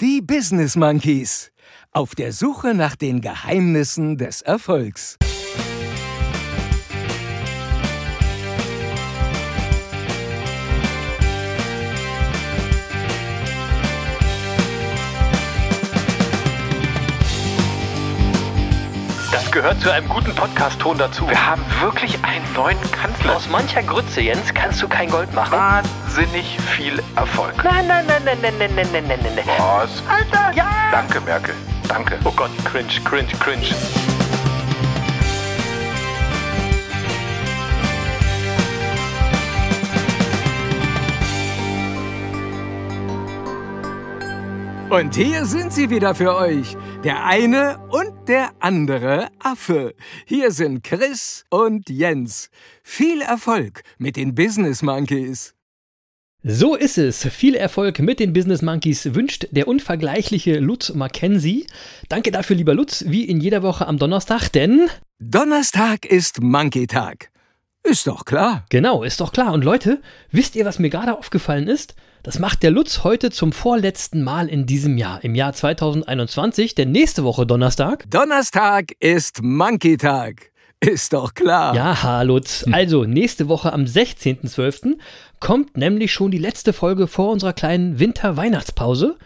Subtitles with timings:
[0.00, 1.52] Die Business Monkeys.
[1.92, 5.16] Auf der Suche nach den Geheimnissen des Erfolgs.
[19.64, 21.26] Gehört zu einem guten Podcast-Ton dazu.
[21.26, 23.34] Wir haben wirklich einen neuen Kanzler.
[23.34, 25.52] Aus mancher Grütze, Jens, kannst du kein Gold machen.
[25.52, 27.54] Wahnsinnig viel Erfolg.
[27.64, 29.44] Nein, nein, nein, nein, nein, nein, nein, nein, nein, nein.
[29.56, 30.02] Was?
[30.06, 30.66] Alter, ja!
[30.92, 31.54] Danke, Merkel.
[31.88, 32.18] Danke.
[32.24, 33.74] Oh Gott, cringe, cringe, cringe.
[44.90, 46.76] Und hier sind sie wieder für euch.
[47.02, 49.94] Der eine und der andere Affe.
[50.26, 52.50] Hier sind Chris und Jens.
[52.82, 55.54] Viel Erfolg mit den Business Monkeys.
[56.42, 57.26] So ist es.
[57.26, 61.66] Viel Erfolg mit den Business Monkeys wünscht der unvergleichliche Lutz Mackenzie.
[62.08, 64.88] Danke dafür, lieber Lutz, wie in jeder Woche am Donnerstag, denn.
[65.18, 67.30] Donnerstag ist Monkey-Tag.
[67.84, 68.64] Ist doch klar.
[68.70, 69.52] Genau, ist doch klar.
[69.52, 71.94] Und Leute, wisst ihr, was mir gerade aufgefallen ist?
[72.22, 76.90] Das macht der Lutz heute zum vorletzten Mal in diesem Jahr, im Jahr 2021, denn
[76.90, 78.06] nächste Woche Donnerstag.
[78.08, 80.50] Donnerstag ist Monkey-Tag.
[80.80, 81.74] Ist doch klar.
[81.74, 82.64] Ja, Lutz.
[82.72, 84.96] Also, nächste Woche am 16.12.
[85.38, 89.16] kommt nämlich schon die letzte Folge vor unserer kleinen Winter-Weihnachtspause.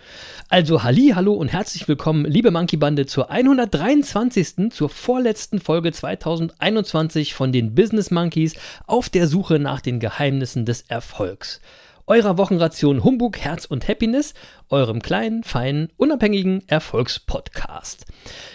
[0.50, 4.70] Also, Halli, hallo und herzlich willkommen, liebe Monkey-Bande, zur 123.
[4.70, 8.54] zur vorletzten Folge 2021 von den Business Monkeys
[8.86, 11.60] auf der Suche nach den Geheimnissen des Erfolgs
[12.08, 14.34] eurer Wochenration Humbug, Herz und Happiness,
[14.70, 18.06] eurem kleinen, feinen, unabhängigen Erfolgspodcast.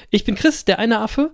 [0.10, 1.32] Ich bin Chris, der eine Affe.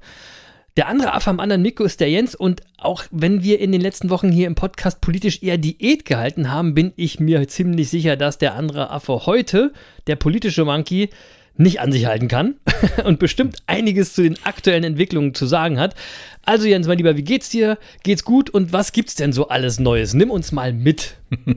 [0.80, 3.82] Der andere Affe am anderen Mikro ist der Jens und auch wenn wir in den
[3.82, 8.16] letzten Wochen hier im Podcast politisch eher Diät gehalten haben, bin ich mir ziemlich sicher,
[8.16, 9.74] dass der andere Affe heute,
[10.08, 11.10] der politische Monkey,
[11.58, 12.56] nicht an sich halten kann
[13.06, 15.96] und bestimmt einiges zu den aktuellen Entwicklungen zu sagen hat.
[16.44, 17.78] Also Jens, mein Lieber, wie geht's dir?
[18.04, 18.50] Geht's gut?
[18.50, 20.14] Und was gibt's denn so alles Neues?
[20.14, 21.16] Nimm uns mal mit.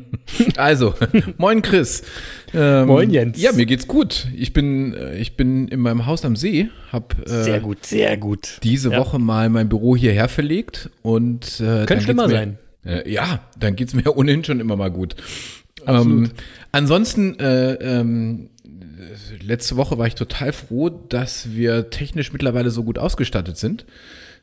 [0.57, 0.95] Also,
[1.39, 2.03] moin Chris.
[2.55, 3.41] Ähm, Moin, Jens.
[3.41, 4.29] Ja, mir geht's gut.
[4.37, 8.17] Ich bin, äh, ich bin in meinem Haus am See, hab äh, Sehr gut, sehr
[8.17, 8.59] gut.
[8.63, 8.99] diese Ja.
[8.99, 12.59] Woche mal mein Büro hierher verlegt und äh, Könnte schlimmer sein.
[12.85, 15.17] Äh, ja, dann geht's mir ohnehin schon immer mal gut.
[15.87, 16.31] Ähm,
[16.71, 18.51] ansonsten, äh, ähm,
[19.43, 23.85] letzte Woche war ich total froh, dass wir technisch mittlerweile so gut ausgestattet sind.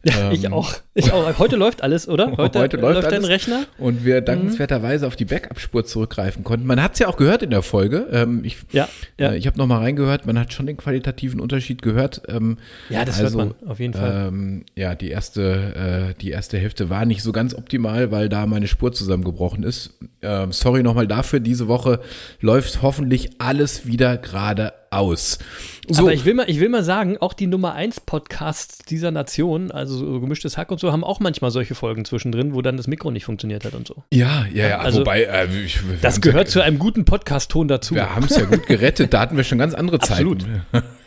[0.04, 0.74] Ja, ich auch.
[0.94, 1.40] Ich auch.
[1.40, 2.32] Heute läuft alles, oder?
[2.38, 3.30] Heute, Heute läuft dein alles.
[3.30, 3.66] Rechner?
[3.78, 6.66] Und wir dankenswerterweise auf die Backup-Spur zurückgreifen konnten.
[6.66, 8.08] Man hat es ja auch gehört in der Folge.
[8.12, 8.88] Ähm, ich Ja,
[9.18, 9.32] ja.
[9.32, 10.26] Äh, ich habe noch mal reingehört.
[10.26, 12.22] Man hat schon den qualitativen Unterschied gehört.
[12.28, 12.58] Ähm,
[12.90, 14.28] Ja, das also, hört man auf jeden Fall.
[14.28, 18.46] Ähm, ja, die erste, äh, die erste Hälfte war nicht so ganz optimal, weil da
[18.46, 19.98] meine Spur zusammengebrochen ist.
[20.22, 21.40] Ähm, sorry nochmal dafür.
[21.40, 22.00] Diese Woche
[22.40, 25.40] läuft hoffentlich alles wieder gerade aus.
[25.88, 29.12] So, Aber ich will, mal, ich will mal sagen, auch die Nummer 1 Podcasts dieser
[29.12, 32.78] Nation, also so gemischtes Hack und so, haben auch manchmal solche Folgen zwischendrin, wo dann
[32.78, 34.04] das Mikro nicht funktioniert hat und so.
[34.12, 34.80] ja, ja, ja.
[34.80, 37.96] Also, wobei, äh, ich, Das gehört ja, zu einem guten Podcast-Ton dazu.
[37.96, 39.14] Wir haben es ja gut gerettet.
[39.14, 40.00] Da hatten wir schon ganz andere.
[40.00, 40.12] Zeiten.
[40.14, 40.46] Absolut.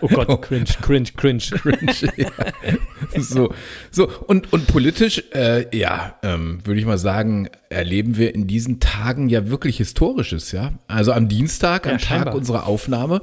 [0.00, 1.42] Oh Gott, cringe, cringe, cringe.
[3.18, 3.52] so,
[3.90, 8.80] so und, und politisch, äh, ja, ähm, würde ich mal sagen, erleben wir in diesen
[8.80, 10.72] Tagen ja wirklich Historisches, ja.
[10.88, 12.26] Also am Dienstag, Ja, am scheinbar.
[12.26, 13.22] Tag unserer Aufnahme,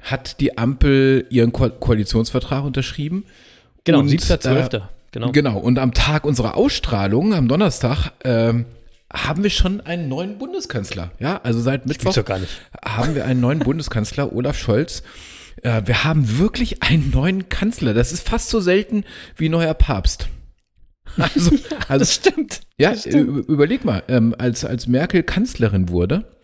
[0.00, 3.24] hat die Ampel ihren Ko Koalitionsvertrag unterschrieben.
[3.84, 4.76] Genau, Und, 7.12.
[4.76, 4.80] äh,
[5.12, 5.32] Genau.
[5.32, 8.66] Genau, und am Tag unserer Ausstrahlung, am Donnerstag, ähm,
[9.12, 11.12] haben wir schon einen neuen Bundeskanzler.
[11.18, 12.16] Ja, also seit Mittwoch
[12.84, 15.02] haben wir einen neuen Bundeskanzler, Olaf Scholz.
[15.62, 17.94] Äh, wir haben wirklich einen neuen Kanzler.
[17.94, 19.04] Das ist fast so selten
[19.36, 20.28] wie neuer Papst.
[21.18, 21.52] Also,
[21.88, 22.60] also Das stimmt.
[22.78, 23.48] ja, das stimmt.
[23.48, 26.36] überleg mal, ähm, als, als Merkel Kanzlerin wurde,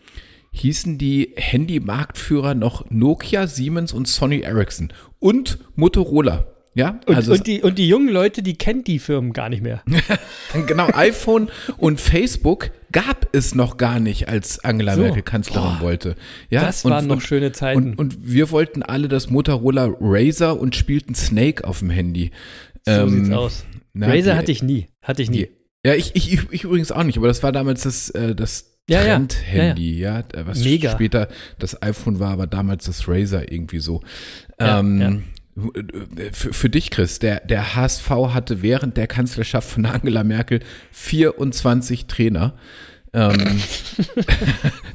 [0.51, 6.47] hießen die Handymarktführer noch Nokia, Siemens und Sony Ericsson und Motorola.
[6.75, 9.61] Ja, Und, also und, die, und die jungen Leute, die kennen die Firmen gar nicht
[9.61, 9.83] mehr.
[10.67, 15.01] genau, iPhone und Facebook gab es noch gar nicht, als Angela So.
[15.01, 16.15] Merkel Kanzlerin Boah, wollte.
[16.49, 17.91] Ja, das waren noch schöne Zeiten.
[17.91, 22.31] Und, und wir wollten alle das Motorola Razer und spielten Snake auf dem Handy.
[22.85, 23.65] So Ähm, sieht's aus.
[23.93, 24.87] na, Razer die- hatte ich nie.
[25.01, 25.37] Hatte ich nie.
[25.37, 25.49] Die,
[25.85, 28.99] ja, ich, ich, ich, übrigens auch nicht, aber das war damals das, äh, das Ja,
[28.99, 29.15] ja.
[29.15, 30.91] Trend-Handy, ja, äh, was Mega.
[30.91, 31.27] später
[31.59, 34.01] das iPhone war, aber damals das Razer irgendwie so.
[34.59, 35.23] Ja, ähm,
[36.31, 40.61] Für, für dich, Chris, der, der HSV hatte während der Kanzlerschaft von Angela Merkel
[40.91, 42.55] 24 Trainer.
[43.15, 43.37] Ähm,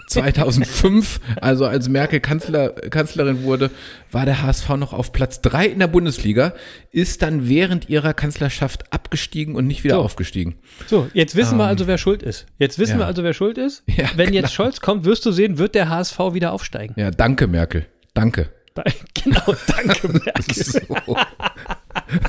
[0.08, 3.70] 2005, also als Merkel Kanzler, Kanzlerin wurde,
[4.10, 6.54] war der HSV noch auf Platz drei in der Bundesliga,
[6.90, 10.00] ist dann während ihrer Kanzlerschaft abgestiegen und nicht wieder So.
[10.02, 10.56] aufgestiegen.
[10.88, 12.46] So, jetzt wissen wir also, wer schuld ist.
[12.58, 12.98] Jetzt wissen ja.
[12.98, 13.84] wir also, wer schuld ist.
[13.86, 14.40] Ja, Wenn genau.
[14.40, 16.94] jetzt Scholz kommt, wirst du sehen, wird der HSV wieder aufsteigen.
[16.96, 18.50] Ja, danke Merkel, danke.
[19.24, 20.54] Genau, danke, Merkel.
[20.54, 21.16] So.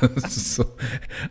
[0.00, 0.64] Das ist so.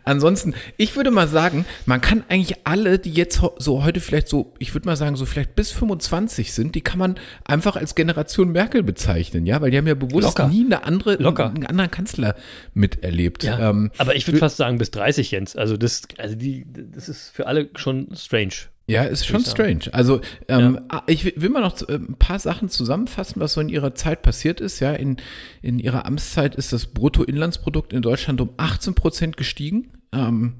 [0.04, 4.54] Ansonsten, ich würde mal sagen, man kann eigentlich alle, die jetzt so heute vielleicht so,
[4.58, 7.14] ich würde mal sagen, so vielleicht bis 25 sind, die kann man
[7.44, 10.48] einfach als Generation Merkel bezeichnen, ja, weil die haben ja bewusst Locker.
[10.48, 11.50] nie eine andere, Locker.
[11.50, 12.34] einen anderen Kanzler
[12.74, 13.44] miterlebt.
[13.44, 15.56] Ja, Ähm, aber ich würde fast sagen bis 30, Jens.
[15.56, 18.54] Also das, also die, das ist für alle schon strange.
[18.90, 19.92] Ja, ist schon strange.
[19.92, 23.68] Also ähm, ah, ich will- mal noch äh, ein paar Sachen zusammenfassen, was so in
[23.68, 24.80] ihrer Zeit passiert ist.
[24.80, 25.16] Ja, in,
[25.62, 29.92] in ihrer Amtszeit ist das Bruttoinlandsprodukt in Deutschland um 18 Prozent gestiegen.
[30.12, 30.54] Ähm,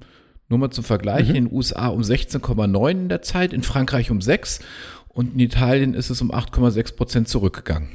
[0.48, 4.20] nur mal zum Vergleich, in den USA um 16,9 in der Zeit, in Frankreich um
[4.20, 4.60] 6
[5.08, 7.88] und in Italien ist es um 8,6 Prozent zurückgegangen.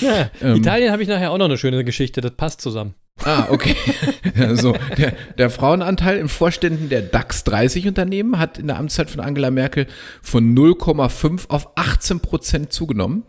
[0.00, 0.56] Ja, Ähm.
[0.56, 2.94] Italien habe ich nachher auch noch eine schöne Geschichte, das passt zusammen.
[3.24, 3.76] Ah, okay.
[4.34, 9.20] Also der, der Frauenanteil in Vorständen der DAX 30 Unternehmen hat in der Amtszeit von
[9.20, 9.86] Angela Merkel
[10.22, 13.24] von 0,5 auf 18 Prozent zugenommen.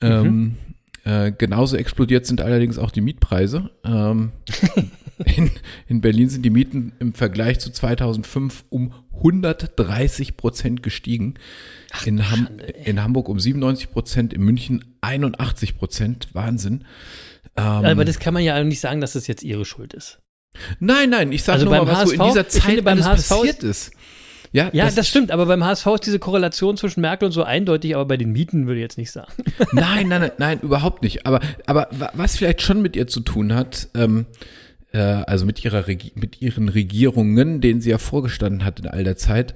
[0.00, 0.56] Ähm,
[1.04, 3.70] äh, genauso explodiert sind allerdings auch die Mietpreise.
[3.84, 4.32] Ähm,
[5.36, 5.50] in,
[5.88, 11.34] in Berlin sind die Mieten im Vergleich zu 2005 um 130 Prozent gestiegen.
[12.04, 12.48] In, Ham
[12.84, 16.28] in Hamburg um 97 Prozent, in München 81 Prozent.
[16.32, 16.84] Wahnsinn.
[17.56, 20.18] Ähm, aber das kann man ja nicht sagen, dass das jetzt ihre Schuld ist.
[20.80, 23.04] Nein, nein, ich sage Also nur mal, was so in HSV dieser Zeit finde, beim
[23.04, 23.90] HSV passiert ist.
[24.52, 27.94] Ja, Ja, das, stimmt, aber beim HSV ist diese Korrelation zwischen Merkel und so eindeutig,
[27.94, 29.30] aber bei den Mieten würde ich jetzt nicht sagen.
[29.72, 31.26] Nein, nein, nein, nein, überhaupt nicht.
[31.26, 34.24] Aber, aber wa- was vielleicht schon mit ihr zu tun hat, ähm,
[34.92, 39.04] äh, also mit ihrer Regi mit ihren Regierungen, denen sie ja vorgestanden hat in all
[39.04, 39.52] der Zeit,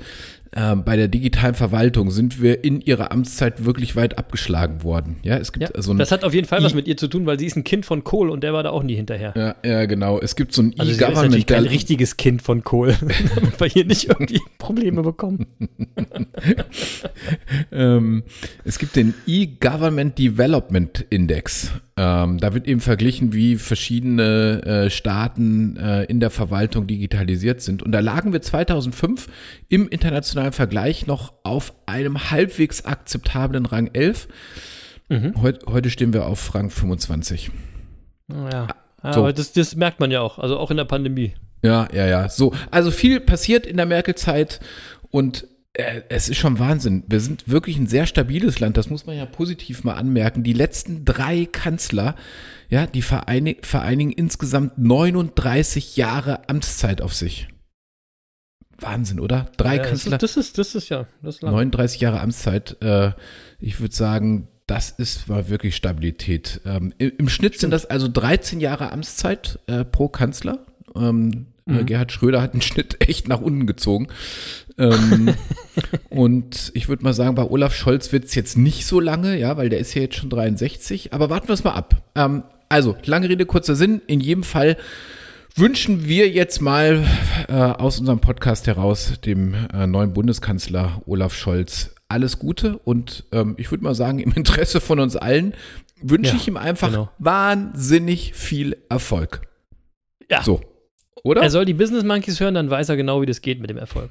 [0.52, 5.16] äh, bei der digitalen Verwaltung sind wir in ihrer Amtszeit wirklich weit abgeschlagen worden.
[5.22, 6.96] Ja, es gibt Ja, so ein das hat auf jeden Fall was I- mit ihr
[6.96, 8.94] zu tun, weil sie ist ein Kind von Kohl und der war da auch nie
[8.96, 9.32] hinterher.
[9.36, 10.18] ja, ja, genau.
[10.20, 12.96] Es gibt so ein Also sie ist E-Government, kein richtiges Kind von Kohl,
[13.34, 15.46] damit wir hier nicht irgendwie Probleme bekommen.
[17.72, 18.22] Ähm,
[18.64, 21.70] es gibt den E-Government Development Index.
[22.02, 27.82] Ähm, da wird eben verglichen, wie verschiedene äh, Staaten äh, in der Verwaltung digitalisiert sind.
[27.82, 29.28] Und da lagen wir 2005
[29.68, 34.28] im internationalen Vergleich noch auf einem halbwegs akzeptablen Rang 11.
[35.42, 37.50] Heut, heute stehen wir auf Rang 25.
[38.50, 38.68] Ja.
[39.02, 39.20] Ah, So.
[39.20, 41.34] Aber das, das merkt man ja auch, also auch in der Pandemie.
[41.62, 42.30] Ja, ja, ja.
[42.30, 44.60] So, also viel passiert in der Merkel-Zeit
[45.10, 47.04] und es ist schon Wahnsinn.
[47.06, 50.42] Wir sind wirklich ein sehr stabiles Land, das muss man ja positiv mal anmerken.
[50.42, 52.16] Die letzten drei Kanzler,
[52.68, 57.48] ja, die vereinig, vereinigen insgesamt 39 Jahre Amtszeit auf sich.
[58.78, 59.50] Wahnsinn, oder?
[59.56, 61.52] Drei Ja, das, Kanzler, ist, das, ist, das ist ja, das ist lang.
[61.52, 62.76] 39 Jahre Amtszeit.
[62.82, 63.12] Äh,
[63.60, 66.60] ich würde sagen, das ist war wirklich Stabilität.
[66.64, 70.66] Ähm, im, Im Schnitt sind das also 13 Jahre Amtszeit äh, pro Kanzler.
[70.96, 74.08] Ähm, äh, Gerhard Schröder hat den Schnitt echt nach unten gezogen.
[74.80, 75.34] Ähm,
[76.10, 79.56] und ich würde mal sagen, bei Olaf Scholz wird es jetzt nicht so lange, ja,
[79.56, 81.12] weil der ist ja jetzt schon 63.
[81.12, 82.02] Aber warten wir es mal ab.
[82.16, 84.00] Ähm, also, lange Rede, kurzer Sinn.
[84.06, 84.76] In jedem Fall
[85.56, 87.04] wünschen wir jetzt mal
[87.48, 93.54] äh, aus unserem Podcast heraus dem äh, neuen Bundeskanzler Olaf Scholz alles Gute und ähm,
[93.56, 95.54] ich würde mal sagen, im Interesse von uns allen
[96.02, 97.10] wünsche Ja, ich ihm einfach genau.
[97.18, 99.42] wahnsinnig viel Erfolg.
[100.30, 100.42] Ja.
[100.42, 100.60] So.
[101.22, 101.42] Oder?
[101.42, 103.78] Er soll die Business Monkeys hören, dann weiß er genau, wie das geht mit dem
[103.78, 104.10] Erfolg.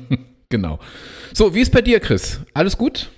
[0.48, 0.78] genau.
[1.32, 2.40] So, wie ist bei dir, Chris?
[2.54, 3.10] Alles gut?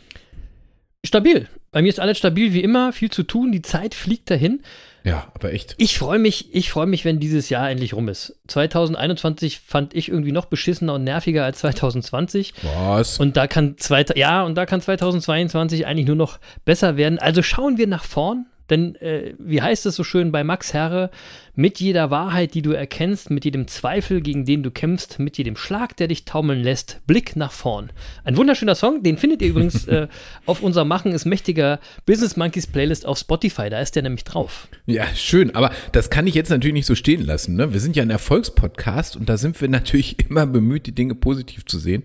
[1.04, 1.48] stabil.
[1.70, 4.62] Bei mir ist alles stabil wie immer, viel zu tun, die Zeit fliegt dahin.
[5.04, 5.74] Ja, aber echt.
[5.78, 8.36] Ich freue mich, ich freue mich, wenn dieses Jahr endlich rum ist.
[8.48, 12.54] 2021 fand ich irgendwie noch beschissener und nerviger als 2020.
[12.62, 13.18] Was?
[13.18, 17.18] Und da kann zwei, ja, und da kann 2022 eigentlich nur noch besser werden.
[17.18, 21.10] Also schauen wir nach vorn, denn äh, wie heißt es so schön bei Max Herre,
[21.54, 25.56] mit jeder Wahrheit, die du erkennst, mit jedem Zweifel, gegen den du kämpfst, mit jedem
[25.56, 27.90] Schlag, der dich taumeln lässt, Blick nach vorn.
[28.24, 30.08] Ein wunderschöner Song, den findet ihr übrigens äh,
[30.46, 34.68] auf unserer Machen ist mächtiger Business Monkeys Playlist auf Spotify, da ist der nämlich drauf.
[34.86, 37.56] Ja, schön, aber das kann ich jetzt natürlich nicht so stehen lassen.
[37.56, 37.72] Ne?
[37.72, 41.66] Wir sind ja ein Erfolgspodcast und da sind wir natürlich immer bemüht, die Dinge positiv
[41.66, 42.04] zu sehen.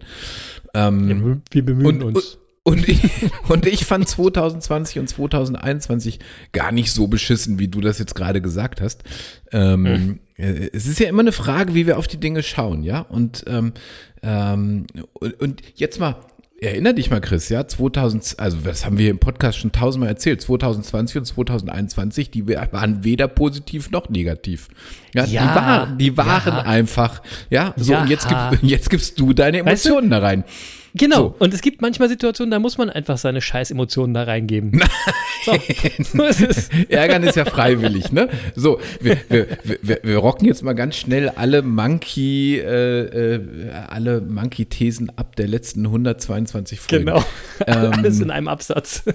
[0.74, 2.38] Ähm, Wir bemühen und, und,
[2.68, 3.00] und, ich,
[3.48, 6.20] und ich fand 2020 und 2021
[6.52, 9.04] gar nicht so beschissen, wie du das jetzt gerade gesagt hast.
[9.52, 13.02] Ähm, äh, Es ist ja immer eine Frage, wie wir auf die Dinge schauen, ja.
[13.02, 13.74] Und, ähm,
[14.22, 16.16] ähm, und, und jetzt mal,
[16.60, 20.42] erinner dich mal, Chris, ja, 2000, also das haben wir im Podcast schon tausendmal erzählt,
[20.42, 24.68] 2020 und 2021, die waren weder positiv noch negativ.
[25.14, 26.62] Ja, Ja, die waren, die waren ja.
[26.64, 27.22] einfach,
[27.52, 28.50] ja, so, und jetzt, Ja.
[28.50, 30.44] gib, jetzt gibst du deine Weißt du- Emotionen da rein.
[30.94, 31.18] Genau.
[31.18, 31.36] So.
[31.40, 34.82] Und es gibt manchmal Situationen, da muss man einfach seine scheiß Emotionen da reingeben.
[35.46, 35.54] so,
[36.04, 36.72] so ist.
[36.90, 38.30] Ärgern ist ja freiwillig, ne?
[38.56, 39.48] So, wir, wir,
[39.82, 45.48] wir, wir rocken jetzt mal ganz schnell alle Monkey, äh, äh, alle Monkey-Thesen ab der
[45.48, 47.06] letzten 122 Folgen.
[47.06, 47.24] Genau.
[47.66, 49.04] Ähm, Alles in einem Absatz.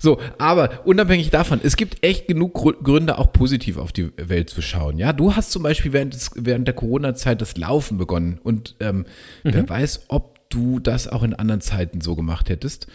[0.00, 2.54] So, aber unabhängig davon, es gibt echt genug
[2.84, 4.98] Gründe, auch positiv auf die Welt zu schauen.
[4.98, 9.06] Ja, du hast zum Beispiel während, des, während der Corona-Zeit das Laufen begonnen und ähm,
[9.42, 12.86] wer weiß, ob du das auch in anderen Zeiten so gemacht hättest.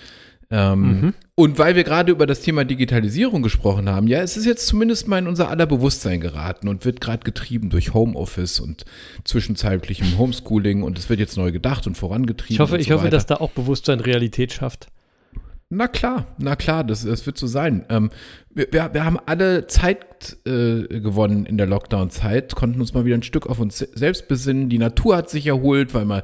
[0.52, 4.68] Ähm, Und weil wir gerade über das Thema Digitalisierung gesprochen haben, ja, es ist jetzt
[4.68, 8.86] zumindest mal in unser aller Bewusstsein geraten und wird gerade getrieben durch Homeoffice und
[9.24, 12.54] zwischenzeitlichem Homeschooling und es wird jetzt neu gedacht und vorangetrieben.
[12.54, 13.18] Ich hoffe, und ich so hoffe, weiter.
[13.18, 14.88] dass da auch Bewusstsein Realität schafft.
[15.70, 17.84] Na klar, na klar, das, das wird so sein.
[17.90, 18.12] Ähm,
[18.54, 23.24] wir, wir, haben alle Zeit äh, gewonnen in der Lockdown-Zeit, konnten uns mal wieder ein
[23.24, 24.70] Stück auf uns se- selbst besinnen.
[24.70, 26.24] Die Natur hat sich erholt, weil mal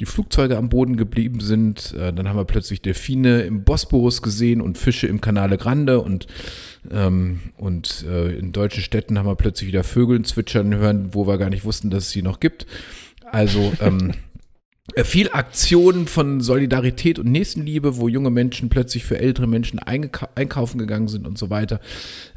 [0.00, 1.94] die Flugzeuge am Boden geblieben sind.
[1.94, 6.26] Äh, dann haben wir plötzlich Delfine im Bosporus gesehen und Fische im Canale Grande und,
[6.90, 11.38] ähm, und äh, in deutschen Städten haben wir plötzlich wieder Vögeln zwitschern hören, wo wir
[11.38, 12.66] gar nicht wussten, dass es sie noch gibt.
[13.30, 14.14] Also ähm, äh,
[15.04, 21.08] viel Aktionen von Solidarität und Nächstenliebe, wo junge Menschen plötzlich für ältere Menschen einkaufen gegangen
[21.08, 21.80] sind und so weiter.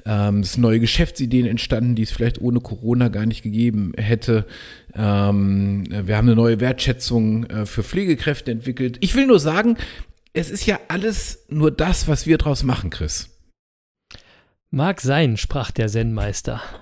[0.05, 4.45] Ähm, es sind neue Geschäftsideen entstanden, die es vielleicht ohne Corona gar nicht gegeben hätte.
[4.93, 8.97] Ähm, äh, wir haben eine neue Wertschätzung äh, für Pflegekräfte entwickelt.
[9.01, 9.77] Ich will nur sagen,
[10.33, 13.34] es ist ja alles nur das, was wir draus machen, Chris.
[14.75, 16.61] Mag sein, sprach der Zen-Meister.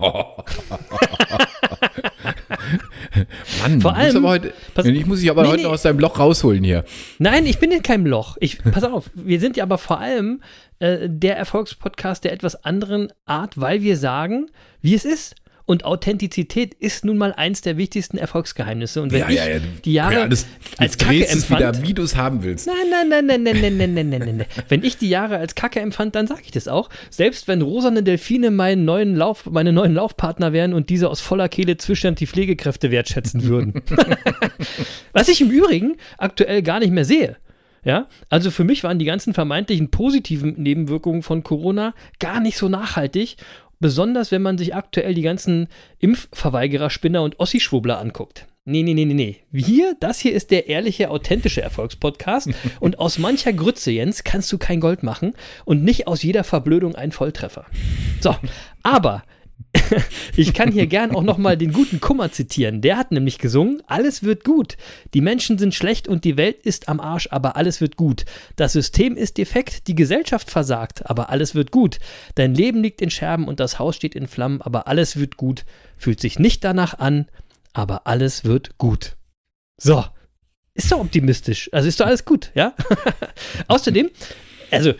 [3.62, 5.62] Mann, Vor allem- aber heute, pass- ich muss dich aber Nee, heute nee.
[5.64, 6.84] noch aus deinem Loch rausholen hier.
[7.20, 8.36] Nein, ich bin in keinem Loch.
[8.40, 10.42] Ich, pass auf, wir sind ja aber vor allem
[10.80, 14.50] äh, der Erfolgspodcast der etwas anderen Art, weil wir sagen,
[14.82, 15.36] wie es ist.
[15.66, 19.00] Und Authentizität ist nun mal eins der wichtigsten Erfolgsgeheimnisse.
[19.00, 19.40] Und wenn ich
[19.82, 22.66] die Jahre ja, das, als Kacke es wieder, empfand, wie du es haben willst.
[22.66, 24.46] Nein, nein, nein, nein, nein, nein, nein, nein, nein, nein.
[24.68, 26.90] Wenn ich die Jahre als Kacke empfand, dann sage ich das auch.
[27.08, 31.48] Selbst wenn rosane Delfine meinen neuen Lauf, meine neuen Laufpartner wären und diese aus voller
[31.48, 33.82] Kehle zwischend die Pflegekräfte wertschätzen würden.
[35.12, 37.36] Was ich im Übrigen aktuell gar nicht mehr sehe.
[37.84, 42.70] Ja, also für mich waren die ganzen vermeintlichen positiven Nebenwirkungen von Corona gar nicht so
[42.70, 43.36] nachhaltig.
[43.80, 48.46] Besonders wenn man sich aktuell die ganzen Impfverweigerer, Spinner und Ossi-Schwubbler anguckt.
[48.66, 49.40] Nee, nee, nee, nee, nee.
[49.52, 52.48] Hier, das hier ist der ehrliche, authentische Erfolgspodcast.
[52.80, 55.34] und aus mancher Grütze, Jens, kannst du kein Gold machen
[55.66, 57.66] und nicht aus jeder Verblödung ein Volltreffer.
[58.20, 58.34] So,
[58.82, 59.22] aber
[60.36, 62.80] ich kann hier gern auch nochmal den guten Kummer zitieren.
[62.80, 64.76] Der hat nämlich gesungen, alles wird gut.
[65.14, 68.24] Die Menschen sind schlecht und die Welt ist am Arsch, aber alles wird gut.
[68.56, 71.98] Das System ist defekt, die Gesellschaft versagt, aber alles wird gut.
[72.34, 75.64] Dein Leben liegt in Scherben und das Haus steht in Flammen, aber alles wird gut.
[75.96, 77.26] Fühlt sich nicht danach an,
[77.72, 79.16] aber alles wird gut.
[79.80, 80.04] So.
[80.76, 81.70] Ist doch optimistisch.
[81.72, 82.74] Also ist doch alles gut, ja?
[83.68, 84.10] Außerdem,
[84.72, 84.92] also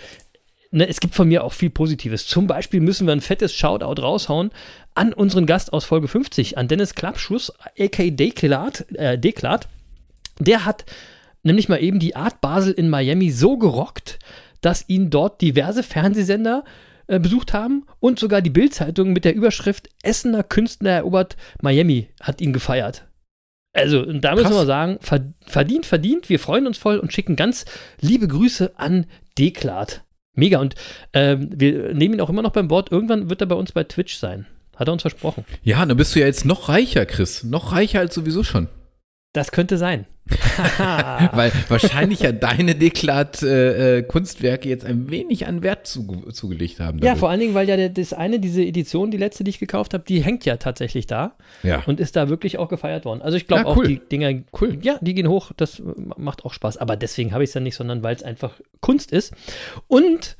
[0.74, 2.26] ne, es gibt von mir auch viel Positives.
[2.26, 4.50] Zum Beispiel müssen wir ein fettes Shoutout raushauen
[4.94, 8.10] an unseren Gast aus Folge 50, an Dennis Klappschuss, a.k.a.
[8.10, 9.68] Deklat, äh, Deklat.
[10.38, 10.84] Der hat
[11.42, 14.18] nämlich mal eben die Art Basel in Miami so gerockt,
[14.60, 16.64] dass ihn dort diverse Fernsehsender
[17.06, 22.40] äh, besucht haben und sogar die Bild-Zeitung mit der Überschrift Essener Künstler erobert Miami hat
[22.40, 23.06] ihn gefeiert.
[23.76, 26.28] Also, und da müssen wir sagen, ver- verdient, verdient.
[26.28, 27.64] Wir freuen uns voll und schicken ganz
[28.00, 30.03] liebe Grüße an Deklat.
[30.34, 30.60] Mega.
[30.60, 30.74] Und
[31.12, 32.90] ähm, wir nehmen ihn auch immer noch beim Wort.
[32.90, 34.46] Irgendwann wird er bei uns bei Twitch sein.
[34.76, 35.44] Hat er uns versprochen.
[35.62, 37.44] Ja, dann bist du ja jetzt noch reicher, Chris.
[37.44, 38.68] Noch reicher als sowieso schon.
[39.32, 40.06] Das könnte sein.
[41.32, 46.98] Weil wahrscheinlich ja deine Deklat-Kunstwerke jetzt ein wenig an Wert zuge zugelegt haben.
[46.98, 47.20] Ja, dadurch.
[47.20, 49.92] vor allen Dingen, weil ja der, das eine, diese Edition, die letzte, die ich gekauft
[49.94, 51.82] habe, die hängt ja tatsächlich da ja.
[51.86, 53.20] und ist da wirklich auch gefeiert worden.
[53.22, 53.86] Also ich glaube Ja, auch, cool.
[53.88, 54.78] die Dinger, Cool.
[54.82, 55.82] ja, die gehen hoch, das äh,
[56.16, 56.78] macht auch Spaß.
[56.78, 59.34] Aber deswegen habe ich es ja nicht, sondern weil es einfach Kunst ist.
[59.88, 60.36] Und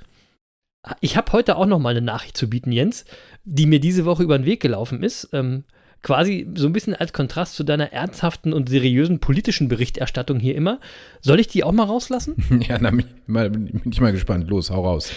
[1.00, 3.04] ich habe heute auch noch mal eine Nachricht zu bieten, Jens,
[3.44, 5.28] die mir diese Woche über den Weg gelaufen ist.
[5.32, 5.64] Ähm,
[6.04, 10.78] quasi so ein bisschen als Kontrast zu deiner ernsthaften und seriösen politischen Berichterstattung hier immer.
[11.20, 12.36] Soll ich die auch mal rauslassen?
[12.68, 14.48] Ja, na, bin, ich mal, bin ich mal gespannt.
[14.48, 15.10] Los, hau raus.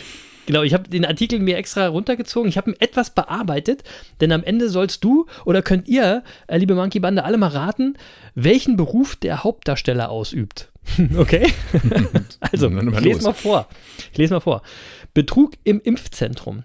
[0.47, 2.49] Genau, ich habe den Artikel mir extra runtergezogen.
[2.49, 3.83] Ich habe ihn etwas bearbeitet,
[4.21, 7.97] denn am Ende sollst du oder könnt ihr, äh, liebe Monkey Bande, alle mal raten,
[8.33, 10.71] welchen Beruf der Hauptdarsteller ausübt.
[11.17, 11.51] okay?
[12.39, 13.67] also, ich lese mal vor.
[14.11, 14.61] Ich lese mal vor.
[15.13, 16.63] Betrug im Impfzentrum.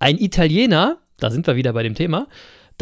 [0.00, 2.26] Ein Italiener, da sind wir wieder bei dem Thema,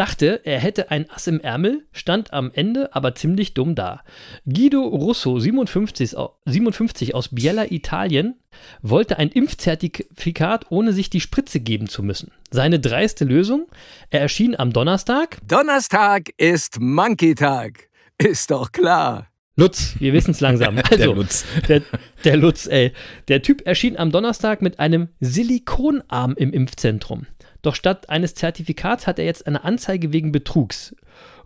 [0.00, 4.02] dachte, er hätte ein Ass im Ärmel, stand am Ende aber ziemlich dumm da.
[4.47, 8.37] Guido Russo, 57, au- 57 aus Biella, Italien,
[8.83, 12.33] wollte ein Impfzertifikat, ohne sich die Spritze geben zu müssen.
[12.50, 13.66] Seine dreiste Lösung,
[14.09, 17.88] er erschien am Donnerstag, Donnerstag ist Monkey-Tag.
[18.19, 19.26] Ist doch klar.
[19.57, 20.76] Lutz, wir wissen es langsam.
[20.90, 21.45] Also, Der Lutz.
[21.69, 21.83] Der,
[22.25, 22.92] der Lutz, ey.
[23.28, 27.26] Der Typ erschien am Donnerstag mit einem Silikonarm im Impfzentrum.
[27.62, 30.95] Doch statt eines Zertifikats hat er jetzt eine Anzeige wegen Betrugs.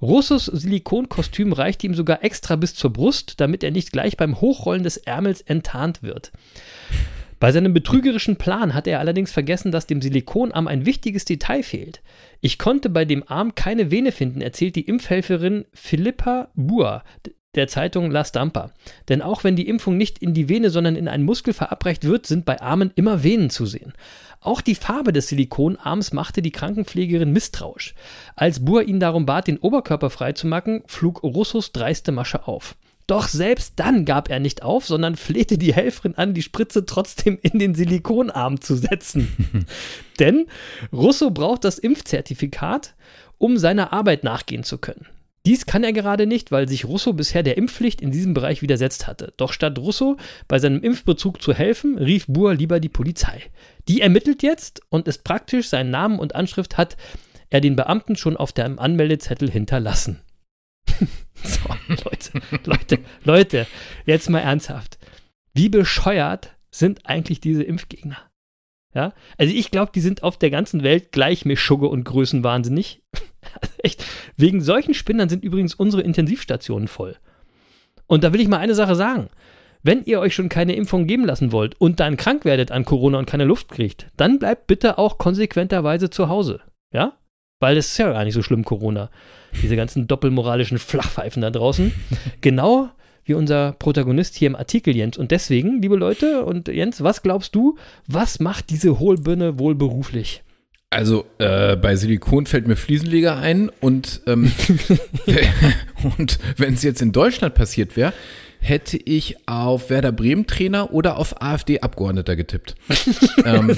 [0.01, 4.83] Russos Silikonkostüm reichte ihm sogar extra bis zur Brust, damit er nicht gleich beim Hochrollen
[4.83, 6.31] des Ärmels enttarnt wird.
[7.41, 12.01] Bei seinem betrügerischen Plan hat er allerdings vergessen, dass dem Silikonarm ein wichtiges Detail fehlt.
[12.41, 17.03] Ich konnte bei dem Arm keine Vene finden, erzählt die Impfhelferin Philippa Buhr
[17.57, 18.71] der Zeitung La Stampa.
[19.09, 22.27] Denn auch wenn die Impfung nicht in die Vene, sondern in einen Muskel verabreicht wird,
[22.27, 23.93] sind bei Armen immer Venen zu sehen.
[24.41, 27.95] Auch die Farbe des Silikonarms machte die Krankenpflegerin misstrauisch.
[28.37, 32.77] Als Buhr ihn darum bat, den Oberkörper freizumachen, flug Russos dreiste Masche auf.
[33.07, 37.39] Doch selbst dann gab er nicht auf, sondern flehte die Helferin an, die Spritze trotzdem
[37.43, 39.67] in den Silikonarm zu setzen.
[40.19, 40.47] Denn
[40.93, 42.95] Russo braucht das Impfzertifikat,
[43.39, 45.07] um seiner Arbeit nachgehen zu können.
[45.47, 49.07] Dies kann er gerade nicht, weil sich Russo bisher der Impfpflicht in diesem Bereich widersetzt
[49.07, 49.35] hatte.
[49.37, 50.17] Doch statt Russo
[50.49, 53.43] bei seinem Impfbezug zu helfen, rief Buhr lieber die Polizei.
[53.87, 56.97] Die ermittelt jetzt und ist praktisch, seinen Namen und Anschrift hat
[57.51, 60.23] er den Beamten schon auf dem Anmeldezettel hinterlassen.
[61.35, 63.67] so, Leute, Leute, Leute,
[64.07, 64.99] jetzt mal ernsthaft.
[65.53, 68.19] Wie bescheuert sind eigentlich diese Impfgegner?
[68.95, 73.03] Ja, also ich glaube, die sind auf der ganzen Welt gleich Mischugge und Größenwahnsinnig.
[73.83, 74.05] Echt.
[74.37, 77.17] Wegen solchen Spinnern sind übrigens unsere Intensivstationen voll.
[78.07, 79.29] Und da will ich mal eine Sache sagen.
[79.83, 83.19] Wenn ihr euch schon keine Impfung geben lassen wollt und dann krank werdet an Corona
[83.19, 86.61] und keine Luft kriegt, dann bleibt bitte auch konsequenterweise zu Hause.
[86.93, 87.19] Ja?
[87.61, 89.11] Weil es ist ja gar nicht so schlimm, Corona.
[89.63, 91.93] Diese ganzen doppelmoralischen Flachpfeifen da draußen.
[92.41, 92.91] genau
[93.25, 95.17] wie unser Protagonist hier im Artikel, Jens.
[95.17, 100.43] Und deswegen, liebe Leute und Jens, was glaubst du, was macht diese Hohlbirne wohl beruflich?
[100.91, 104.53] Also äh, bei Silikon fällt mir Fliesenleger ein und, ähm,
[106.19, 108.13] und wenn es jetzt in Deutschland passiert wäre,
[108.65, 112.77] hätte ich auf Werder Bremen Trainer oder auf AfD Abgeordneter getippt.
[113.45, 113.77] ähm,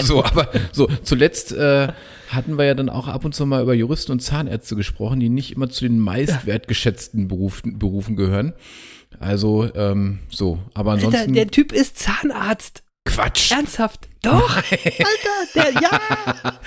[0.00, 1.88] so, aber so zuletzt äh,
[2.28, 5.28] hatten wir ja dann auch ab und zu mal über Juristen und Zahnärzte gesprochen, die
[5.28, 8.54] nicht immer zu den meist wertgeschätzten Berufen, Berufen gehören.
[9.20, 12.82] Also ähm, so, aber Alter, ansonsten der Typ ist Zahnarzt.
[13.04, 13.50] Quatsch.
[13.52, 14.08] Ernsthaft?
[14.22, 15.02] Doch, Alter,
[15.54, 16.00] der, ja.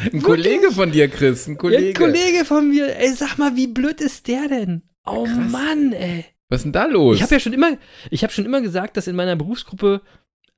[0.14, 1.94] Ein Kollege von dir, Chris, ein Kollege.
[1.94, 2.98] Der Kollege von mir.
[2.98, 4.84] Ey, sag mal, wie blöd ist der denn?
[5.06, 5.52] Oh Krass.
[5.52, 6.26] Mann, ey.
[6.50, 7.16] Was ist denn da los?
[7.16, 7.78] Ich habe ja schon immer,
[8.12, 10.02] ich habe schon immer gesagt, dass in meiner Berufsgruppe,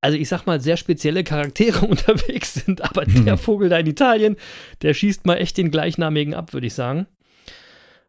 [0.02, 4.36] also ich sag mal, sehr spezielle Charaktere unterwegs sind, aber der Vogel da in Italien,
[4.82, 7.08] der schießt mal echt den gleichnamigen ab, würde ich sagen.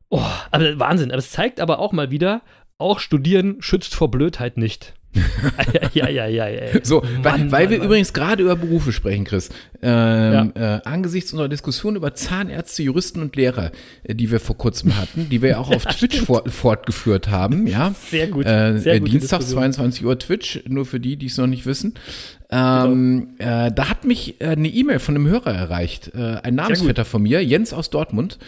[0.08, 1.10] Oh, aber Wahnsinn.
[1.10, 2.42] Aber es zeigt aber auch mal wieder,
[2.78, 4.94] auch Studieren schützt vor Blödheit nicht.
[5.94, 6.60] Ja, ja, ja, ja.
[6.82, 7.86] So, weil, Mann, weil Mann, wir Mann.
[7.86, 9.48] übrigens gerade über Berufe sprechen, Chris.
[9.80, 13.70] Ähm, äh, angesichts unserer Diskussion über Zahnärzte, Juristen und Lehrer,
[14.02, 17.66] äh, die wir vor kurzem hatten, die wir ja auch auf Twitch for fortgeführt haben,
[17.66, 17.94] ja.
[18.10, 19.72] Sehr gut, Äh, sehr Dienstags Diskussion.
[19.72, 21.94] 22 Uhr Twitch, nur für die, die es noch nicht wissen.
[22.50, 27.04] Ähm, äh, da hat mich äh, eine E-Mail von einem Hörer erreicht, äh, ein Namensvetter
[27.04, 28.38] von mir, Jens aus Dortmund.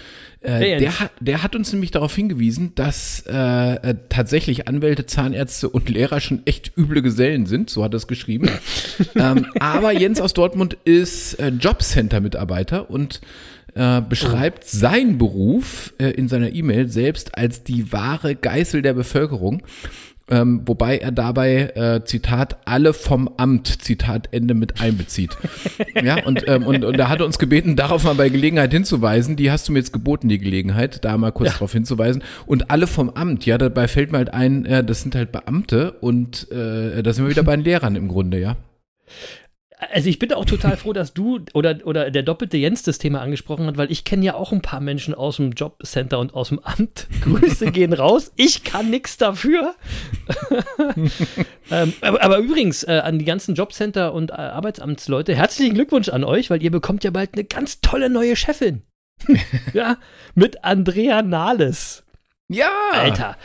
[0.40, 0.80] Äh, Hey, Jens.
[0.83, 6.20] der, hat, der hat uns nämlich darauf hingewiesen, dass äh, tatsächlich Anwälte, Zahnärzte und Lehrer
[6.20, 8.49] schon echt üble Gesellen sind, so hat er es geschrieben.
[9.14, 13.20] ähm, aber Jens aus Dortmund ist äh, Jobcenter-Mitarbeiter und
[13.75, 19.62] äh, beschreibt seinen Beruf äh, in seiner E-Mail selbst als die wahre Geißel der Bevölkerung.
[20.30, 25.36] Ähm, wobei er dabei, äh, Zitat, alle vom Amt, Zitat Ende mit einbezieht.
[26.02, 29.36] ja, und, ähm, und, und er hatte uns gebeten, darauf mal bei Gelegenheit hinzuweisen.
[29.36, 32.22] Die hast du mir jetzt geboten, die Gelegenheit, da mal kurz darauf hinzuweisen.
[32.46, 35.92] Und alle vom Amt, ja, dabei fällt mir halt ein, äh, das sind halt Beamte
[36.00, 38.56] und äh, da sind wir wieder bei den Lehrern im Grunde, ja.
[39.92, 43.22] Also ich bin auch total froh, dass du oder, oder der doppelte Jens das Thema
[43.22, 46.48] angesprochen hat, weil ich kenne ja auch ein paar Menschen aus dem Jobcenter und aus
[46.48, 47.06] dem Amt.
[47.22, 48.32] Grüße gehen raus.
[48.36, 49.74] Ich kann nichts dafür.
[51.70, 56.24] ähm, aber, aber übrigens, äh, an die ganzen Jobcenter und äh, Arbeitsamtsleute, herzlichen Glückwunsch an
[56.24, 58.82] euch, weil ihr bekommt ja bald eine ganz tolle neue Chefin.
[59.72, 59.96] ja,
[60.34, 62.04] mit Andrea Nahles.
[62.48, 62.70] Ja!
[62.92, 63.36] Alter,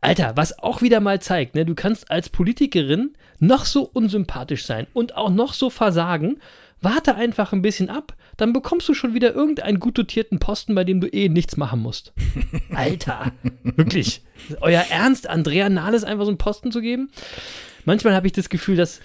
[0.00, 4.86] Alter, was auch wieder mal zeigt, ne, du kannst als Politikerin noch so unsympathisch sein
[4.92, 6.38] und auch noch so versagen.
[6.82, 10.84] Warte einfach ein bisschen ab, dann bekommst du schon wieder irgendeinen gut dotierten Posten, bei
[10.84, 12.12] dem du eh nichts machen musst.
[12.74, 13.32] Alter,
[13.62, 14.22] wirklich.
[14.60, 17.10] Euer Ernst, Andrea Nahles einfach so einen Posten zu geben?
[17.86, 19.00] Manchmal habe ich das Gefühl, dass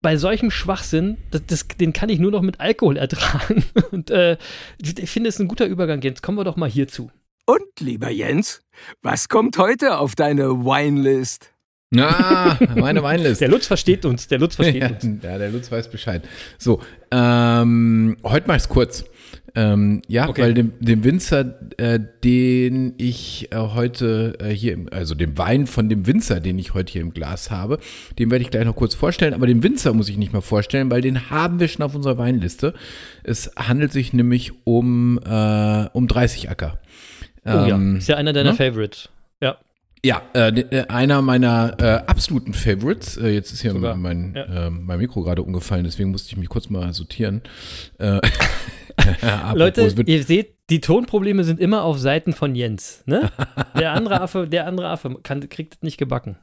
[0.00, 3.64] bei solchem Schwachsinn, das, das, den kann ich nur noch mit Alkohol ertragen.
[3.90, 4.36] Und äh,
[4.80, 6.02] ich finde es ein guter Übergang.
[6.02, 7.10] Jetzt kommen wir doch mal hierzu.
[7.48, 8.60] Und, lieber Jens,
[9.00, 11.54] was kommt heute auf deine Winelist?
[11.96, 13.46] Ah, meine Weinliste.
[13.46, 15.04] Der Lutz versteht uns, der Lutz versteht ja, uns.
[15.24, 16.28] ja, der Lutz weiß Bescheid.
[16.58, 19.06] So, ähm, heute mach ich's kurz.
[19.54, 20.42] Ähm, ja, Okay.
[20.42, 25.66] weil dem, dem Winzer, äh, den ich äh, heute äh, hier, im, also dem Wein
[25.66, 27.78] von dem Winzer, den ich heute hier im Glas habe,
[28.18, 30.90] den werde ich gleich noch kurz vorstellen, aber den Winzer muss ich nicht mal vorstellen,
[30.90, 32.74] weil den haben wir schon auf unserer Weinliste.
[33.24, 36.78] Es handelt sich nämlich um, äh, um 30 Acker.
[37.48, 38.56] Oh ja, Ähm, ist ja einer deiner ne?
[38.56, 39.08] Favorites.
[39.40, 39.56] Ja.
[40.04, 43.16] ja, äh, äh, einer meiner äh, absoluten Favorites.
[43.16, 44.66] Äh, jetzt ist hier Sogar, mein, ja.
[44.66, 47.42] äh, mein Mikro gerade umgefallen, deswegen musste ich mich kurz mal sortieren.
[47.98, 48.20] Äh,
[49.54, 53.02] Leute, ihr seht, die Tonprobleme sind immer auf Seiten von Jens.
[53.06, 53.30] Ne?
[53.78, 56.36] Der andere Affe, der andere Affe kann, kriegt es nicht gebacken.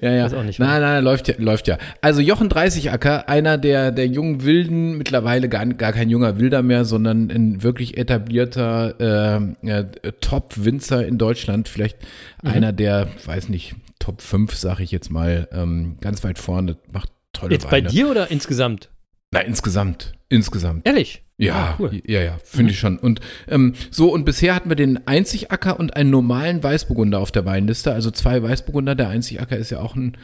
[0.00, 0.24] Ja, ja.
[0.24, 1.78] weiß auch nicht, nein, nein, läuft ja, läuft ja.
[2.00, 6.62] Also Jochen 30 Acker, einer der, der jungen Wilden, mittlerweile gar, gar kein junger Wilder
[6.62, 11.68] mehr, sondern ein wirklich etablierter äh, äh, Top-Winzer in Deutschland.
[11.68, 11.98] Vielleicht
[12.42, 12.50] Mhm.
[12.50, 17.10] einer der, weiß nicht, Top 5, sag ich jetzt mal, ähm, ganz weit vorne, macht
[17.32, 17.88] tolle Jetzt bei Weine.
[17.88, 18.90] dir oder insgesamt?
[19.30, 20.12] Na, insgesamt.
[20.28, 20.86] Insgesamt.
[20.86, 21.22] Ehrlich?
[21.42, 22.00] Ja, Ah, cool.
[22.06, 22.98] ja, ja, finde ich schon.
[22.98, 27.44] Und ähm, so, und bisher hatten wir den Einzigacker und einen normalen Weißburgunder auf der
[27.44, 27.92] Weinliste.
[27.92, 28.94] Also zwei Weißburgunder.
[28.94, 30.16] Der Einzigacker ist ja auch ein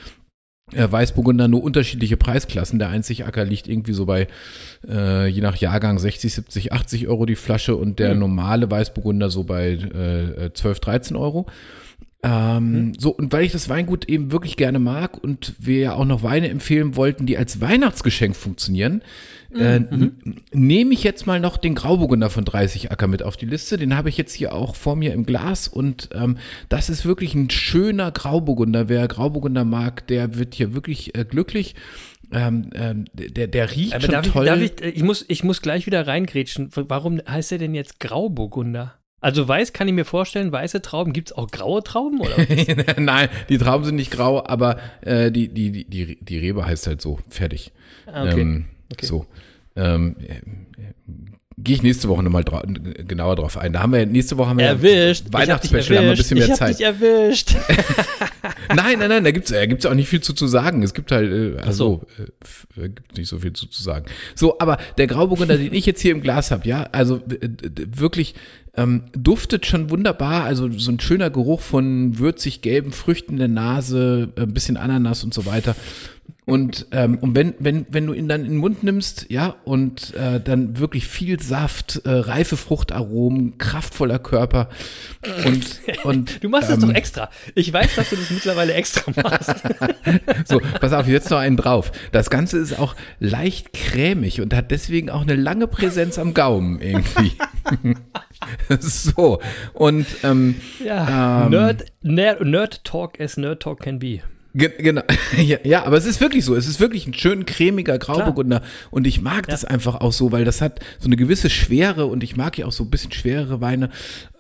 [0.75, 2.79] äh, Weißburgunder, nur unterschiedliche Preisklassen.
[2.79, 4.29] Der Einzigacker liegt irgendwie so bei,
[4.87, 8.21] äh, je nach Jahrgang, 60, 70, 80 Euro die Flasche und der Mhm.
[8.21, 11.47] normale Weißburgunder so bei äh, 12, 13 Euro.
[12.23, 16.05] Ähm, So, und weil ich das Weingut eben wirklich gerne mag und wir ja auch
[16.05, 19.03] noch Weine empfehlen wollten, die als Weihnachtsgeschenk funktionieren,
[19.55, 23.47] äh, n- nehme ich jetzt mal noch den Grauburgunder von 30 Acker mit auf die
[23.47, 23.77] Liste.
[23.77, 27.35] Den habe ich jetzt hier auch vor mir im Glas und ähm, das ist wirklich
[27.37, 28.89] ein schöner Grauburgunder.
[28.89, 31.77] Wer Grauburgunder mag, der wird hier wirklich äh, glücklich.
[32.31, 34.61] Ähm, ähm, der, der riecht Aber schon ich, toll.
[34.61, 36.69] ich, äh, ich, muss, ich muss gleich wieder reingrätschen.
[36.75, 38.98] Warum heißt der denn jetzt Grauburgunder?
[39.21, 41.13] Also weiß kann ich mir vorstellen, weiße Trauben.
[41.13, 42.21] Gibt es auch graue Trauben?
[42.21, 42.37] Oder?
[42.99, 47.03] Nein, die Trauben sind nicht grau, aber äh, die, die, die, die, Rebe heißt halt
[47.03, 47.19] so.
[47.29, 47.73] Fertig.
[48.07, 48.41] Ah, okay.
[48.41, 49.07] Ähm, Okay.
[49.07, 49.27] So.
[49.77, 50.41] Ähm, äh, äh,
[51.61, 53.73] Gehe ich nächste Woche nochmal drau genauer drauf ein.
[53.73, 55.25] Da haben wir nächste Woche haben wir ja erwischt.
[55.33, 56.79] Weihnachtsspecial, haben wir ein bisschen mehr ich hab Zeit.
[56.79, 57.57] dich erwischt.
[58.75, 60.83] Nein, nein, nein, da gibt's, äh, gibt's auch nicht viel zu, zu sagen.
[60.83, 62.07] Es gibt halt, äh, also,
[62.77, 62.83] so.
[62.83, 64.05] äh, gibt nicht so viel zu, zu sagen.
[64.35, 68.35] So, aber der Grauburgunder, den ich jetzt hier im Glas habe, ja, also wirklich
[68.79, 70.45] ähm, duftet schon wunderbar.
[70.45, 74.77] Also so ein schöner Geruch von würzig gelben Früchten in der Nase, äh, ein bisschen
[74.77, 75.75] Ananas und so weiter.
[76.49, 80.15] Und, ähm, und wenn, wenn, wenn du ihn dann in den Mund nimmst, ja, und
[80.15, 84.71] äh, dann wirklich viel Saft, äh, reife Fruchtaromen, kraftvoller Körper
[85.45, 87.29] und, und Du machst das ähm, doch extra.
[87.55, 89.55] Ich weiß, dass du das mittlerweile extra machst.
[90.47, 91.93] So, pass auf, jetzt noch einen drauf.
[92.13, 96.81] Das Ganze ist auch leicht cremig und hat deswegen auch eine lange Präsenz am Gaumen
[96.81, 97.33] irgendwie.
[98.81, 99.41] so,
[99.75, 101.51] und ähm, Ja, Ähm.
[101.51, 104.21] Nerd, Nerd, Nerd Talk as Nerd Talk can be.
[104.55, 105.03] Ge genau.
[105.37, 106.57] ja, ja, aber es ist wirklich so.
[106.57, 108.63] Es ist wirklich ein schön cremiger Grauburgunder.
[108.91, 112.23] Und ich mag das einfach auch so, weil das hat so eine gewisse Schwere und
[112.23, 113.91] ich mag ja auch so ein bisschen schwerere Weine.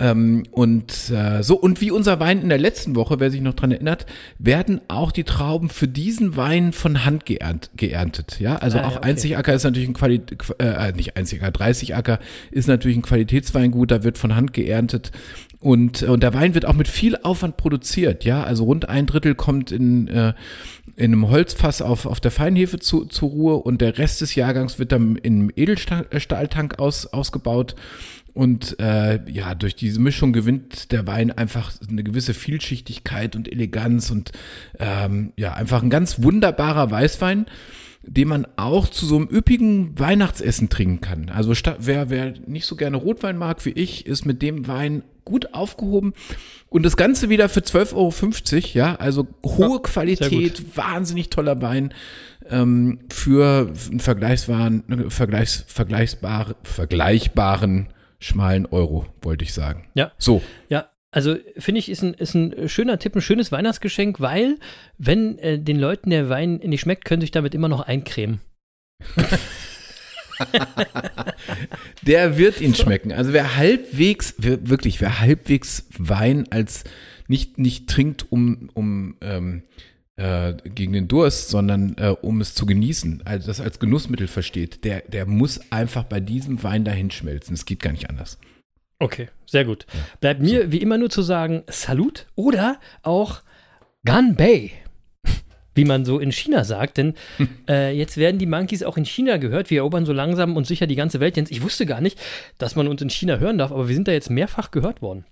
[0.00, 3.54] Ähm, und äh, so, und wie unser Wein in der letzten Woche, wer sich noch
[3.54, 4.06] dran erinnert,
[4.38, 8.40] werden auch die Trauben für diesen Wein von Hand geernt, geerntet.
[8.40, 9.08] Ja, also Ah, ja, auch okay.
[9.10, 12.18] Einzigacker ist natürlich ein Qualität, äh, nicht Einzigacker, 30 Acker
[12.50, 15.10] ist natürlich ein Qualitätsweingut, da wird von Hand geerntet.
[15.60, 18.44] Und, und der Wein wird auch mit viel Aufwand produziert, ja.
[18.44, 20.34] Also rund ein Drittel kommt in, äh,
[20.94, 24.78] in einem Holzfass auf, auf der Feinhefe zu, zur Ruhe und der Rest des Jahrgangs
[24.78, 27.74] wird dann in einem Edelstahltank aus, ausgebaut.
[28.34, 34.12] Und äh, ja, durch diese Mischung gewinnt der Wein einfach eine gewisse Vielschichtigkeit und Eleganz
[34.12, 34.30] und
[34.78, 37.46] ähm, ja, einfach ein ganz wunderbarer Weißwein,
[38.04, 41.30] den man auch zu so einem üppigen Weihnachtsessen trinken kann.
[41.30, 45.54] Also wer, wer nicht so gerne Rotwein mag wie ich, ist mit dem Wein gut
[45.54, 46.14] aufgehoben.
[46.68, 48.12] Und das Ganze wieder für 12,50 Euro,
[48.74, 51.94] ja, also hohe Qualität, wahnsinnig toller Wein
[52.50, 57.88] ähm, für einen vergleichsbaren, vergleichs, vergleichsbar, vergleichbaren
[58.20, 59.88] schmalen Euro, wollte ich sagen.
[59.94, 60.12] Ja.
[60.18, 64.58] So, Ja, also finde ich, ist ein, ist ein schöner Tipp, ein schönes Weihnachtsgeschenk, weil,
[64.98, 68.40] wenn äh, den Leuten der Wein nicht schmeckt, können sich damit immer noch eincremen.
[72.02, 73.12] der wird ihn schmecken.
[73.12, 76.84] Also wer halbwegs, wer, wirklich, wer halbwegs Wein als
[77.26, 79.62] nicht, nicht trinkt, um, um ähm,
[80.16, 84.84] äh, gegen den Durst, sondern äh, um es zu genießen, also das als Genussmittel versteht,
[84.84, 87.54] der, der muss einfach bei diesem Wein dahin schmelzen.
[87.54, 88.38] Es geht gar nicht anders.
[88.98, 89.86] Okay, sehr gut.
[90.20, 93.42] Bleibt mir wie immer nur zu sagen, Salut oder auch
[94.04, 94.72] Ganbei,
[95.78, 96.96] wie man so in China sagt.
[96.98, 97.14] Denn
[97.68, 99.70] äh, jetzt werden die Monkeys auch in China gehört.
[99.70, 101.36] Wir erobern so langsam und sicher die ganze Welt.
[101.36, 102.18] Jens, ich wusste gar nicht,
[102.58, 105.24] dass man uns in China hören darf, aber wir sind da jetzt mehrfach gehört worden.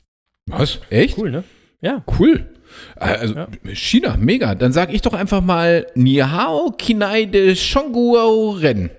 [0.46, 0.78] Was?
[0.90, 1.18] Echt?
[1.18, 1.42] Cool, ne?
[1.80, 2.04] Ja.
[2.18, 2.46] Cool.
[2.94, 4.54] Also China, mega.
[4.54, 8.90] Dann sag ich doch einfach mal Ni hao kinai de shonguo ren.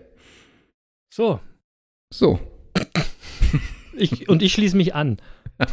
[1.09, 1.39] So,
[2.13, 2.39] So.
[3.97, 5.17] ich, und ich schließe mich an.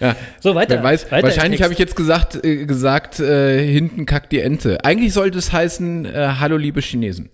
[0.00, 0.82] Ja, So, weiter.
[0.82, 4.84] Weiß, weiter wahrscheinlich habe ich jetzt gesagt, äh, gesagt äh, hinten kackt die Ente.
[4.84, 7.30] Eigentlich sollte es heißen, äh, hallo liebe Chinesen.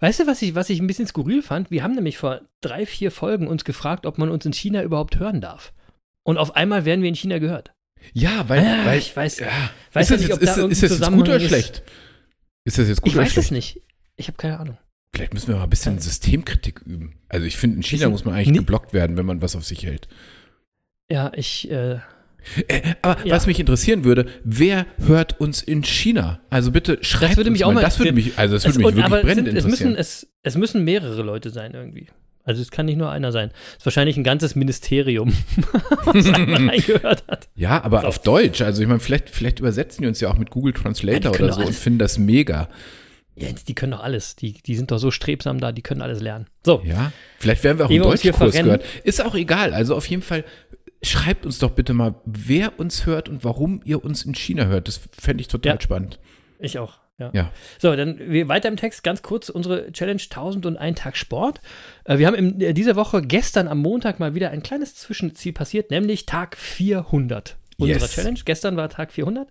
[0.00, 1.70] Weißt du, was ich, was ich ein bisschen skurril fand?
[1.70, 5.18] Wir haben nämlich vor drei, vier Folgen uns gefragt, ob man uns in China überhaupt
[5.18, 5.72] hören darf.
[6.22, 7.72] Und auf einmal werden wir in China gehört.
[8.12, 9.48] Ja, weil, Ah, weil ich weiß- ja.
[9.92, 11.40] weiß ist ja das nicht, jetzt, ob da ist, das- ist das jetzt gut oder
[11.40, 11.82] schlecht?
[12.64, 13.46] Ist das jetzt gut Ich oder weiß schlecht?
[13.46, 13.80] es nicht.
[14.16, 14.78] Ich habe keine Ahnung.
[15.14, 17.14] Vielleicht müssen wir mal ein bisschen Systemkritik üben.
[17.28, 19.84] Also ich finde, in China muss man eigentlich geblockt werden, wenn man was auf sich
[19.84, 20.08] hält.
[21.10, 21.98] Ja, ich, äh,
[22.68, 23.34] Äh, aber Ja.
[23.36, 26.40] was mich interessieren würde, wer hört uns in China?
[26.48, 28.68] Also bitte schreibt das würde uns mich auch mal Das würde mich, also das es,
[28.70, 29.90] würde mich und- wirklich aber es, brennend sind, es, interessieren.
[29.90, 32.06] müssen, es, es müssen mehrere Leute sein irgendwie.
[32.42, 33.50] Also es kann nicht nur einer sein.
[33.72, 35.34] Es ist wahrscheinlich ein ganzes Ministerium,
[36.06, 37.48] was reingehört hat.
[37.56, 38.06] ja, aber So.
[38.06, 38.62] auf Deutsch.
[38.62, 41.52] Also ich meine, vielleicht, vielleicht übersetzen die uns ja auch mit Google Translator Ja, oder
[41.52, 42.70] so und finden das mega.
[43.36, 44.36] Ja, die können doch alles.
[44.36, 46.46] Die, die sind doch so strebsam da, die können alles lernen.
[46.64, 48.84] So, Ja, vielleicht werden wir auch Ehe im Deutschkurs gehört.
[49.04, 49.72] Ist auch egal.
[49.74, 50.44] Also auf jeden Fall
[51.02, 54.88] schreibt uns doch bitte mal, wer uns hört und warum ihr uns in China hört.
[54.88, 55.80] Das fände ich total Ja.
[55.80, 56.18] spannend.
[56.58, 56.98] ich auch.
[57.18, 57.30] Ja.
[57.34, 57.52] Ja.
[57.78, 61.60] So, dann weiter im Text, ganz kurz unsere Challenge 1001 Tag Sport.
[62.04, 65.52] Äh, wir haben in äh, dieser Woche gestern am Montag mal wieder ein kleines Zwischenziel
[65.52, 68.12] passiert, nämlich Tag 400 unserer Yes.
[68.12, 68.40] Challenge.
[68.44, 69.48] Gestern war Tag 400.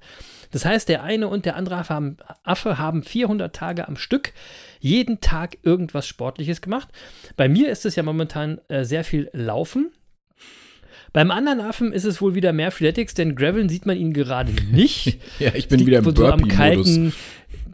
[0.52, 4.34] Das heißt, der eine und der andere Affe haben, Affe haben 400 Tage am Stück
[4.80, 6.90] jeden Tag irgendwas Sportliches gemacht.
[7.38, 9.92] Bei mir ist es ja momentan äh, sehr viel Laufen.
[11.14, 14.52] Beim anderen Affen ist es wohl wieder mehr Freeletics, denn Graveln sieht man ihn gerade
[14.72, 15.20] nicht.
[15.40, 17.14] Ja, ich bin wieder im so am kalten,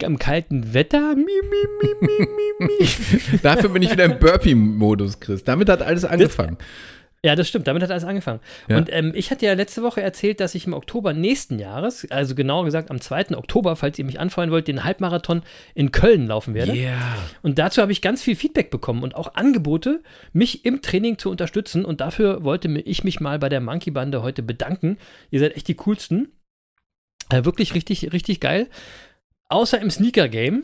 [0.04, 1.16] am kalten Wetter.
[1.16, 3.40] Mi, mi, mi, mi, mi, mi.
[3.44, 5.44] Dafür bin ich wieder im Burpee-Modus, Chris.
[5.44, 6.58] Damit hat alles angefangen.
[7.26, 8.40] Ja, das stimmt, damit hat alles angefangen.
[8.70, 8.78] Ja.
[8.78, 12.36] Und ähm, ich hatte ja letzte Woche erzählt, dass ich im Oktober nächsten Jahres, also
[12.36, 13.36] genauer gesagt am 2.
[13.36, 15.42] Oktober, falls ihr mich anfeuern wollt, den Halbmarathon
[15.74, 16.74] in Köln laufen werde.
[16.74, 17.18] Yeah.
[17.42, 21.32] Und dazu habe ich ganz viel Feedback bekommen und auch Angebote, mich im Training zu
[21.32, 21.84] unterstützen.
[21.84, 25.00] Und dafür wollte ich mich mal bei der Monkey Bande heute bedanken.
[25.32, 26.28] Ihr seid echt die coolsten.
[27.32, 28.68] Äh, wirklich richtig, richtig geil.
[29.50, 30.62] Außer im Sneaker Game,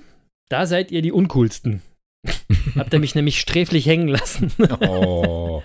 [0.47, 1.81] da seid ihr die uncoolsten.
[2.75, 4.51] Habt ihr mich nämlich sträflich hängen lassen.
[4.81, 5.63] Oh.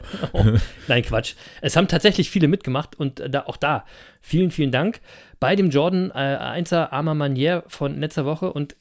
[0.88, 1.34] Nein, Quatsch.
[1.60, 3.84] Es haben tatsächlich viele mitgemacht und äh, da, auch da
[4.20, 5.00] vielen, vielen Dank
[5.40, 8.76] bei dem Jordan äh, 1er Armer Manier von letzter Woche und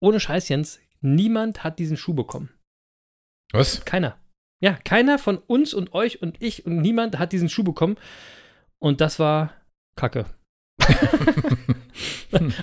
[0.00, 2.50] ohne Scheiß, Jens, niemand hat diesen Schuh bekommen.
[3.52, 3.84] Was?
[3.84, 4.18] Keiner.
[4.60, 7.96] Ja, keiner von uns und euch und ich und niemand hat diesen Schuh bekommen
[8.78, 9.52] und das war
[9.96, 10.26] Kacke.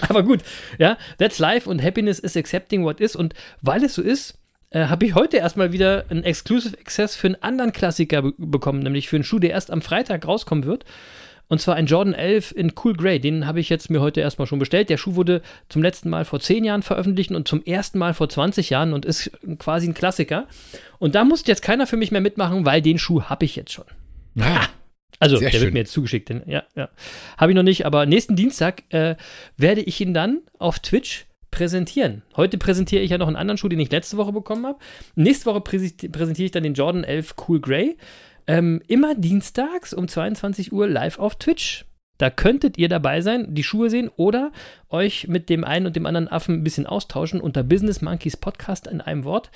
[0.02, 0.44] Aber gut,
[0.78, 4.41] ja, that's life und happiness is accepting what is und weil es so ist,
[4.72, 8.80] äh, habe ich heute erstmal wieder einen Exclusive Access für einen anderen Klassiker be bekommen,
[8.80, 10.86] nämlich für einen Schuh, der erst am Freitag rauskommen wird.
[11.48, 13.20] Und zwar ein Jordan 11 in Cool Grey.
[13.20, 14.90] Den habe ich jetzt mir heute erstmal schon bestellt.
[14.90, 18.30] Der Schuh wurde zum letzten Mal vor 10 Jahren veröffentlicht und zum ersten Mal vor
[18.30, 19.30] 20 Jahren und ist
[19.60, 20.48] quasi ein Klassiker.
[20.98, 23.74] Und da musste jetzt keiner für mich mehr mitmachen, weil den Schuh habe ich jetzt
[23.74, 23.84] schon.
[24.40, 24.68] Ah,
[25.20, 25.74] Also, der wird schön.
[25.74, 26.30] mir jetzt zugeschickt.
[26.30, 26.88] Den, ja, ja.
[27.38, 29.18] Habe ich noch nicht, aber nächsten Dienstag äh,
[29.58, 32.24] werde ich ihn dann auf Twitch präsentieren.
[32.36, 34.80] Heute präsentiere ich ja noch einen anderen Schuh, den ich letzte Woche bekommen habe.
[35.16, 37.98] Nächste Woche präsentiere ich dann den Jordan 11 Cool Grey.
[38.48, 41.86] Ähm, immer dienstags um 22 Uhr live auf Twitch.
[42.18, 44.52] Da könntet ihr dabei sein, die Schuhe sehen oder
[44.90, 47.42] euch mit dem einen und dem anderen Affen ein bisschen austauschen.
[47.42, 49.52] Unter Business Monkeys Podcast in einem Wort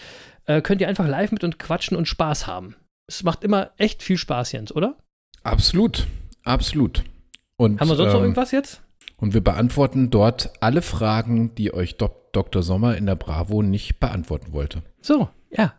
[0.46, 2.76] äh, könnt ihr einfach live mit und quatschen und Spaß haben.
[3.08, 4.98] Es macht immer echt viel Spaß, Jens, oder?
[5.44, 6.08] absolut.
[6.44, 7.04] Absolut.
[7.58, 8.82] Und, Haben wir sonst noch ähm, irgendwas jetzt?
[9.18, 12.64] Und wir beantworten dort alle Fragen, die euch Dok Dr.
[12.64, 14.84] Sommer in der Bravo nicht beantworten wollte.
[15.02, 15.74] So, ja.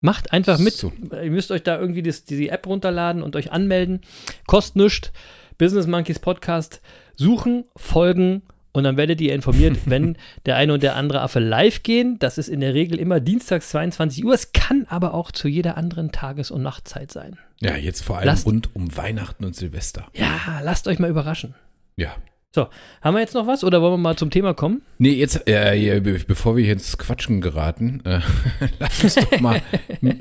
[0.00, 0.72] Macht einfach mit.
[0.72, 0.92] So.
[1.12, 4.00] Ihr müsst euch da irgendwie das, die App runterladen und euch anmelden.
[4.46, 5.12] Kostet nichts.
[5.58, 6.80] Business Monkeys Podcast
[7.16, 11.82] suchen, folgen und dann werdet ihr informiert, wenn der eine und der andere Affe live
[11.82, 12.18] gehen.
[12.18, 14.32] Das ist in der Regel immer dienstags 22 Uhr.
[14.34, 17.38] Es kann aber auch zu jeder anderen Tages- und Nachtzeit sein.
[17.60, 20.06] Ja, jetzt vor allem Lasst- rund um Weihnachten und Silvester.
[20.14, 21.54] Ja, lasst euch mal überraschen.
[21.96, 22.16] Ja.
[22.52, 22.66] So,
[23.00, 24.82] haben wir jetzt noch was oder wollen wir mal zum Thema kommen?
[24.98, 28.18] Nee, jetzt, äh, be- bevor wir hier ins Quatschen geraten, äh,
[28.80, 29.62] lass uns doch mal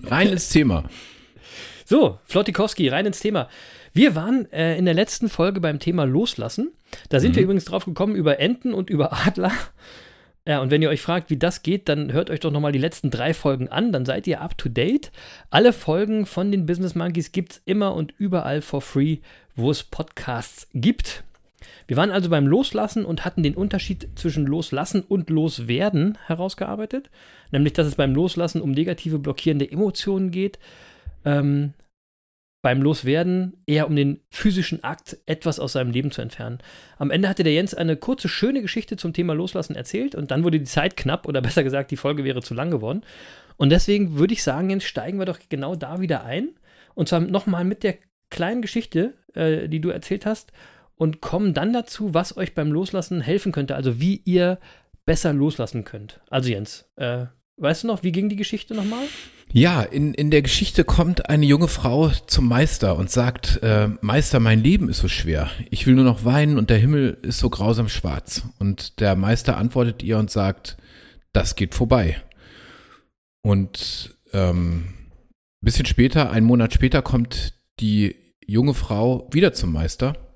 [0.03, 0.83] rein ins Thema.
[1.85, 3.49] So, Flottikowski, rein ins Thema.
[3.93, 6.71] Wir waren äh, in der letzten Folge beim Thema Loslassen.
[7.09, 9.51] Da sind wir übrigens drauf gekommen über Enten und über Adler.
[10.45, 12.79] Ja, und wenn ihr euch fragt, wie das geht, dann hört euch doch nochmal die
[12.79, 15.11] letzten drei Folgen an, dann seid ihr up to date.
[15.49, 19.17] Alle Folgen von den Business Monkeys gibt es immer und überall for free,
[19.55, 21.23] wo es Podcasts gibt.
[21.89, 27.09] Wir waren also beim Loslassen und hatten den Unterschied zwischen Loslassen und Loswerden herausgearbeitet.
[27.51, 30.59] Nämlich, dass es beim Loslassen um negative, blockierende Emotionen geht.
[31.25, 31.73] Ähm,
[32.61, 36.59] beim Loswerden eher um den physischen Akt, etwas aus seinem Leben zu entfernen.
[36.99, 40.43] Am Ende hatte der Jens eine kurze, schöne Geschichte zum Thema Loslassen erzählt und dann
[40.43, 43.01] wurde die Zeit knapp oder besser gesagt, die Folge wäre zu lang geworden.
[43.57, 46.49] Und deswegen würde ich sagen, Jens, steigen wir doch genau da wieder ein.
[46.93, 47.95] Und zwar nochmal mit der
[48.29, 50.53] kleinen Geschichte, äh, die du erzählt hast
[50.99, 54.59] und kommen dann dazu, was euch beim Loslassen helfen könnte, also wie ihr
[55.05, 56.19] besser loslassen könnt.
[56.29, 59.05] Also Jens, äh, weißt du noch, wie ging die Geschichte nochmal?
[59.51, 64.41] Ja, in, in der Geschichte kommt eine junge Frau zum Meister und sagt, äh, Meister,
[64.41, 65.49] mein Leben ist so schwer.
[65.71, 68.43] Ich will nur noch weinen und der Himmel ist so grausam schwarz.
[68.59, 70.77] Und der Meister antwortet ihr und sagt,
[71.31, 72.21] das geht vorbei.
[73.41, 74.93] Und ähm,
[75.61, 80.28] ein bisschen später, einen Monat später, kommt die junge Frau wieder zum Meister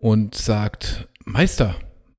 [0.00, 1.76] und sagt, Meister,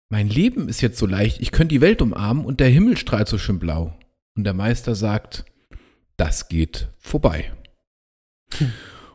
[0.09, 3.27] mein Leben ist jetzt so leicht, ich könnte die Welt umarmen und der Himmel strahlt
[3.27, 3.97] so schön blau.
[4.35, 5.45] Und der Meister sagt,
[6.17, 7.51] das geht vorbei.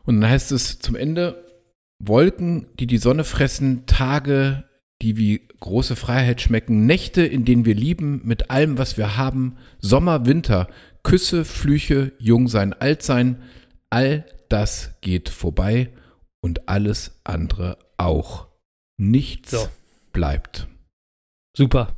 [0.05, 1.45] Und dann heißt es zum Ende,
[1.99, 4.65] Wolken, die die Sonne fressen, Tage,
[5.01, 9.57] die wie große Freiheit schmecken, Nächte, in denen wir lieben, mit allem, was wir haben,
[9.79, 10.67] Sommer, Winter,
[11.03, 13.41] Küsse, Flüche, Jungsein, Altsein,
[13.89, 15.89] all das geht vorbei
[16.41, 18.46] und alles andere auch.
[18.97, 19.69] Nichts So.
[20.13, 20.67] bleibt.
[21.55, 21.95] Super.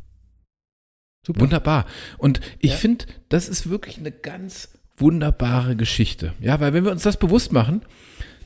[1.25, 1.41] Super.
[1.41, 1.85] Wunderbar.
[2.17, 2.77] Und ich Ja.
[2.77, 6.33] finde, das ist wirklich eine ganz wunderbare Geschichte.
[6.39, 7.85] Ja, weil wenn wir uns das bewusst machen,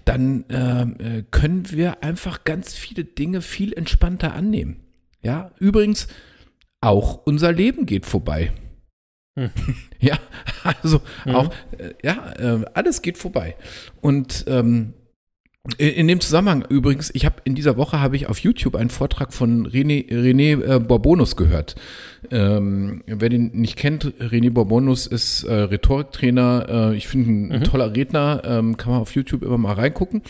[0.05, 4.83] dann ähm, äh, können wir einfach ganz viele Dinge viel entspannter annehmen.
[5.21, 6.07] Ja, übrigens,
[6.81, 8.51] auch unser Leben geht vorbei.
[9.39, 9.49] Hm.
[9.99, 10.19] Ja,
[10.63, 11.35] also Mhm.
[11.35, 13.55] auch, äh, ja, äh, alles geht vorbei.
[14.01, 14.93] Und ähm,
[15.77, 19.33] in, dem Zusammenhang übrigens, ich habe in dieser Woche habe ich auf YouTube einen Vortrag
[19.33, 21.75] von René, René äh, Borbonus gehört.
[22.31, 26.91] Ähm, wer den nicht kennt, René Borbonus ist äh, Rhetoriktrainer.
[26.91, 27.63] Äh, ich finde ein Mhm.
[27.63, 28.41] toller Redner.
[28.45, 30.21] Ähm, kann man auf YouTube immer mal reingucken.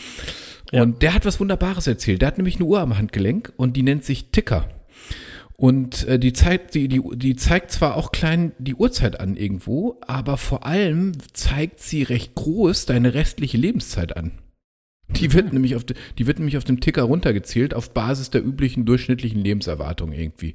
[0.70, 0.82] Ja.
[0.82, 2.22] Und der hat was Wunderbares erzählt.
[2.22, 4.68] Der hat nämlich eine Uhr am Handgelenk und die nennt sich Ticker.
[5.56, 9.98] Und äh, die Zeit, die, die, die zeigt zwar auch klein die Uhrzeit an irgendwo,
[10.06, 14.30] aber vor allem zeigt sie recht groß deine restliche Lebenszeit an.
[15.08, 18.86] Die wird, nämlich auf, die wird nämlich auf dem Ticker runtergezählt auf Basis der üblichen
[18.86, 20.54] durchschnittlichen Lebenserwartung irgendwie.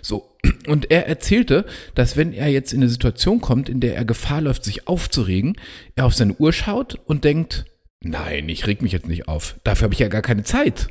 [0.00, 0.36] So.
[0.66, 4.40] Und er erzählte, dass wenn er jetzt in eine Situation kommt, in der er Gefahr
[4.40, 5.56] läuft, sich aufzuregen,
[5.96, 7.64] er auf seine Uhr schaut und denkt,
[8.00, 9.56] nein, ich reg mich jetzt nicht auf.
[9.64, 10.88] Dafür habe ich ja gar keine Zeit.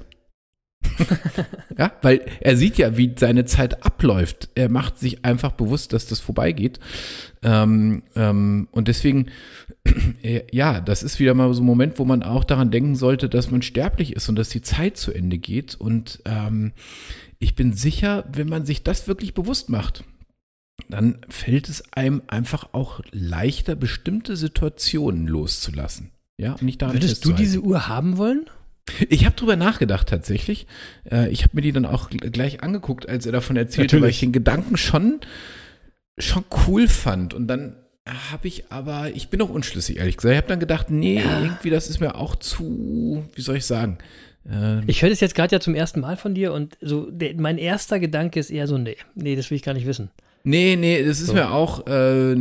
[1.78, 4.50] Ja, weil er sieht ja, wie seine Zeit abläuft.
[4.56, 6.80] Er macht sich einfach bewusst, dass das vorbeigeht.
[7.42, 9.28] Ähm, ähm, und deswegen,
[10.22, 13.30] äh, ja, das ist wieder mal so ein Moment, wo man auch daran denken sollte,
[13.30, 15.76] dass man sterblich ist und dass die Zeit zu Ende geht.
[15.76, 16.74] Und ähm,
[17.40, 20.04] ich bin sicher, wenn man sich das wirklich bewusst macht,
[20.88, 26.12] dann fällt es einem einfach auch leichter, bestimmte Situationen loszulassen.
[26.38, 28.50] Ja, und nicht daran Würdest du diese Uhr haben wollen?
[29.10, 30.68] Ich habe drüber nachgedacht tatsächlich.
[31.10, 34.00] Äh, ich habe mir die dann auch gl- gleich angeguckt, als er davon erzählte, weil
[34.02, 34.16] Natürlich.
[34.18, 35.20] ich den Gedanken schon,
[36.18, 37.34] schon cool fand.
[37.34, 37.76] Und dann
[38.32, 40.34] habe ich aber, ich bin noch unschlüssig, ehrlich gesagt.
[40.34, 43.98] Ich habe dann gedacht, nee, irgendwie, das ist mir auch zu, wie soll ich sagen?
[44.50, 47.36] Äh, Ich höre das jetzt gerade ja zum ersten Mal von dir und so der,
[47.36, 50.10] mein erster Gedanke ist eher so, nee, nee, das will ich gar nicht wissen.
[50.44, 51.34] Nee, nee, das ist So.
[51.34, 52.38] mir auch, äh, äh,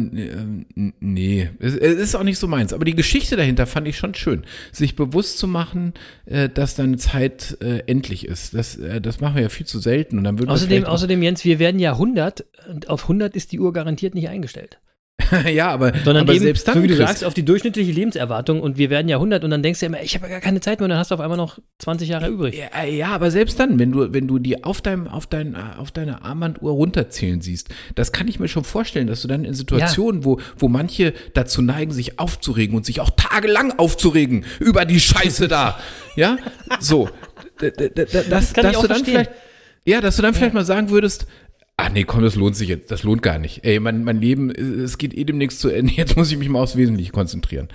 [1.01, 2.73] nee, es, ist auch nicht so meins.
[2.73, 4.45] Aber die Geschichte dahinter fand ich schon schön.
[4.73, 5.95] Sich bewusst zu machen,
[6.27, 8.55] äh, dass deine Zeit äh, endlich ist.
[8.55, 10.19] Das, äh, das machen wir ja viel zu selten.
[10.19, 13.61] Und dann würden Außerdem, außerdem, Jens, wir werden ja 100 und auf 100 ist die
[13.61, 14.79] Uhr garantiert nicht eingestellt.
[15.53, 18.61] ja, aber, Sondern aber eben, selbst dann, so wie du sagst, auf die durchschnittliche Lebenserwartung
[18.61, 20.61] und wir werden ja 100 und dann denkst du immer, ich habe ja gar keine
[20.61, 22.57] Zeit mehr und dann hast du auf einmal noch 20 Jahre übrig.
[22.57, 25.91] Ja, ja, aber selbst dann, wenn du, wenn du die auf deinem, auf dein, auf
[25.91, 30.25] deine Armbanduhr runterzählen siehst, das kann ich mir schon vorstellen, dass du dann in Situationen,
[30.25, 35.49] wo, wo manche dazu neigen, sich aufzuregen und sich auch tagelang aufzuregen über die Scheiße
[35.49, 35.79] da,
[36.17, 36.39] ja,
[36.81, 37.11] so,
[37.61, 39.05] d- d- d- d- dass, du dann verstehen.
[39.05, 39.31] vielleicht,
[39.85, 41.27] ja, dass du dann vielleicht mal sagen würdest,
[41.81, 42.91] Ah nee, komm, das lohnt sich jetzt.
[42.91, 43.65] Das lohnt gar nicht.
[43.65, 45.93] Ey, mein, mein Leben, es geht eh demnächst zu Ende.
[45.97, 47.69] Jetzt muss ich mich mal aufs Wesentliche konzentrieren.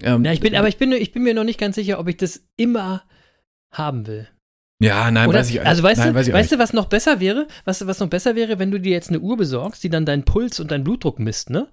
[0.00, 2.06] Ähm, Ja, ich bin, aber ich bin, ich bin mir noch nicht ganz sicher, ob
[2.08, 3.02] ich das immer
[3.72, 4.28] haben will.
[4.80, 7.18] ja, nein, Oder, weiß ich also weißt nein, du, weiß weißt du, was noch besser
[7.18, 7.48] wäre?
[7.64, 10.22] Was, was noch besser wäre, wenn du dir jetzt eine Uhr besorgst, die dann deinen
[10.24, 11.66] Puls und deinen Blutdruck misst, ne?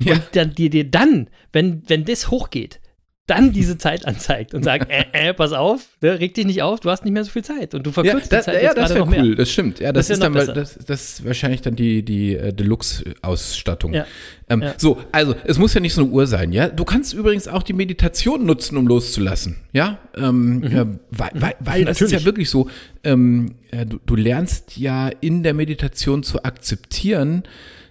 [0.00, 0.14] Ja.
[0.14, 2.80] Und dann, dir, dir dann, wenn, wenn das hochgeht,
[3.28, 6.80] dann diese Zeit anzeigt und sagt, äh, äh, pass auf, ne, reg dich nicht auf,
[6.80, 8.68] du hast nicht mehr so viel Zeit und du Ja, verkürzt das, die Zeit ja,
[8.70, 9.22] jetzt das gerade noch mehr.
[9.22, 9.78] cool, das stimmt.
[9.80, 13.94] Ja, das, Das ist dann das, das ist wahrscheinlich dann die, die äh, Deluxe-Ausstattung.
[13.94, 14.06] Ja.
[14.48, 14.74] Ähm, Ja.
[14.78, 16.68] So, also es muss ja nicht so eine Uhr sein, ja.
[16.68, 19.98] Du kannst übrigens auch die Meditation nutzen, um loszulassen, ja.
[20.16, 22.18] Ähm, äh, weil weil, weil das ist Mhm.
[22.18, 22.68] Ja wirklich so.
[23.04, 27.42] Ähm, äh, du, du lernst ja in der Meditation zu akzeptieren,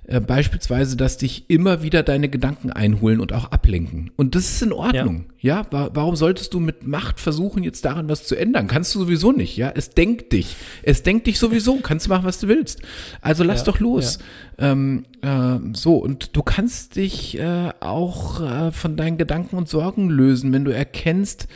[0.07, 4.09] äh, beispielsweise, dass dich immer wieder deine Gedanken einholen und auch ablenken.
[4.15, 5.25] Und das ist in Ordnung.
[5.39, 8.67] Ja, Wa- warum solltest du mit Macht versuchen, jetzt daran was zu ändern?
[8.67, 9.57] Kannst du sowieso nicht.
[9.57, 10.55] Ja, es denkt dich.
[10.83, 11.77] Es denkt dich sowieso.
[11.81, 12.81] Kannst du machen, was du willst.
[13.21, 14.19] Also lass Ja, doch los.
[14.57, 20.09] Ähm, äh, so, und du kannst dich äh, auch äh, von deinen Gedanken und Sorgen
[20.09, 21.47] lösen, wenn du erkennst,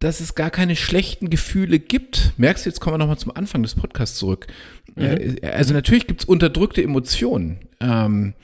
[0.00, 2.32] dass es gar keine schlechten Gefühle gibt.
[2.36, 4.46] Merkst du, jetzt kommen wir nochmal zum Anfang des Podcasts zurück.
[4.96, 7.58] Äh, Also natürlich gibt es unterdrückte Emotionen.
[7.80, 8.34] Ähm,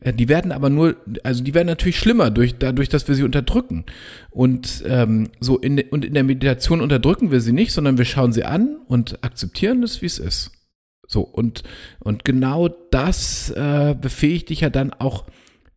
[0.00, 3.22] äh, die werden aber nur, also die werden natürlich schlimmer durch, dadurch, dass wir sie
[3.22, 3.84] unterdrücken.
[4.30, 8.32] Und ähm, so in, und in der Meditation unterdrücken wir sie nicht, sondern wir schauen
[8.32, 10.52] sie an und akzeptieren es, wie es ist.
[11.06, 11.64] So, und,
[11.98, 15.24] und genau das äh, befähigt dich ja dann auch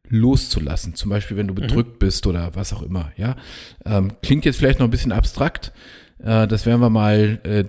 [0.07, 0.93] loszulassen.
[0.93, 3.35] Zum Beispiel, wenn du bedrückt bist oder was auch immer, ja.
[3.83, 5.73] Ähm, klingt jetzt vielleicht noch ein bisschen abstrakt.
[6.19, 7.65] Äh, das werden wir mal äh,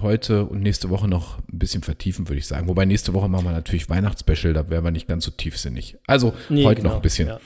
[0.00, 2.68] heute und nächste Woche noch ein bisschen vertiefen, würde ich sagen.
[2.68, 5.96] Wobei nächste Woche machen wir natürlich Weihnachtsspecial, da werden wir nicht ganz so tiefsinnig.
[6.06, 7.28] Also Nee, heute genau, noch ein bisschen.
[7.28, 7.40] ja.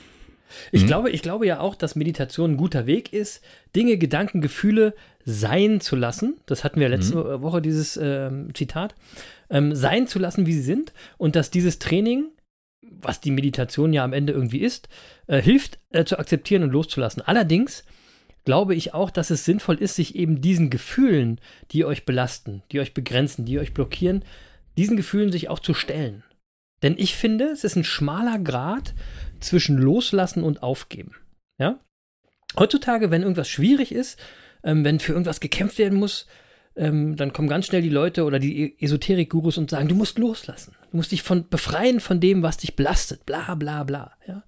[0.71, 3.43] Ich, glaube, ich glaube ja auch, dass Meditation ein guter Weg ist,
[3.75, 4.93] Dinge, Gedanken, Gefühle
[5.25, 6.37] sein zu lassen.
[6.45, 8.95] Das hatten wir letzte Woche, dieses ähm, Zitat.
[9.49, 10.93] Ähm, sein zu lassen, wie sie sind.
[11.17, 12.27] Und dass dieses Training,
[12.81, 14.87] was die Meditation ja am Ende irgendwie ist,
[15.27, 17.21] äh, hilft äh, zu akzeptieren und loszulassen.
[17.21, 17.83] Allerdings
[18.47, 21.41] glaube ich auch, dass es sinnvoll ist, sich eben diesen Gefühlen,
[21.71, 24.23] die euch belasten, die euch begrenzen, die euch blockieren,
[24.77, 26.23] diesen Gefühlen sich auch zu stellen.
[26.81, 28.93] Denn ich finde, es ist ein schmaler Grad
[29.41, 31.11] zwischen Loslassen und Aufgeben.
[31.59, 31.81] Ja?
[32.57, 34.17] Heutzutage, wenn irgendwas schwierig ist,
[34.63, 36.25] ähm, wenn für irgendwas gekämpft werden muss,
[36.77, 40.17] ähm, dann kommen ganz schnell die Leute oder die E- Esoterik-Gurus und sagen, du musst
[40.19, 40.73] loslassen.
[40.91, 43.25] Du musst dich von, befreien von dem, was dich belastet.
[43.25, 44.13] Bla bla bla.
[44.25, 44.43] Ja?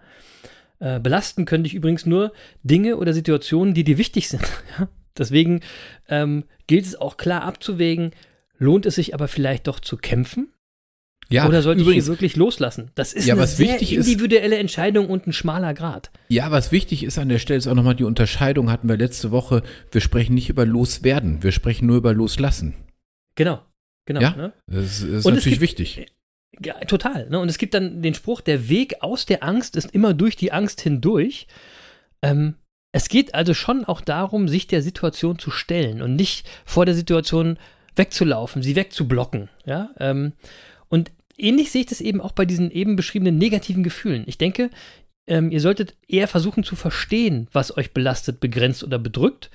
[0.79, 2.31] Äh, belasten können dich übrigens nur
[2.63, 4.41] Dinge oder Situationen, die dir wichtig sind.
[4.79, 4.87] Ja?
[5.17, 5.59] Deswegen
[6.07, 8.11] ähm, gilt es auch klar abzuwägen,
[8.57, 10.53] lohnt es sich aber vielleicht doch zu kämpfen?
[11.31, 12.89] Ja, Oder sollte übrigens, ich hier wirklich loslassen?
[12.95, 16.09] Das ist Ja, eine was sehr wichtig ist- individuelle Entscheidung und ein schmaler Grad.
[16.29, 19.29] Ja, was wichtig ist an der Stelle ist auch nochmal die Unterscheidung, hatten wir letzte
[19.29, 19.61] Woche.
[19.91, 22.73] Wir sprechen nicht über Loswerden, wir sprechen nur über Loslassen.
[23.35, 23.61] Genau.
[24.05, 24.21] Genau.
[24.21, 24.35] Ja?
[24.35, 24.53] Ne?
[24.67, 26.05] Das ist Und natürlich gibt- wichtig.
[26.63, 27.29] Ja, total.
[27.29, 27.39] Ne?
[27.39, 30.51] Und es gibt dann den Spruch, der Weg aus der Angst ist immer durch die
[30.51, 31.47] Angst hindurch.
[32.21, 32.55] Ähm,
[32.91, 36.95] es geht also schon auch darum, sich der Situation zu stellen und nicht vor der
[36.95, 37.57] Situation
[37.95, 39.49] wegzulaufen, sie wegzublocken.
[39.65, 39.91] Ja?
[39.99, 40.33] Ähm,
[40.89, 44.23] und ähnlich sehe ich das eben auch bei diesen eben beschriebenen negativen Gefühlen.
[44.25, 44.71] Ich denke,
[45.27, 49.51] ähm, ihr solltet eher versuchen zu verstehen, was euch belastet, begrenzt oder bedrückt.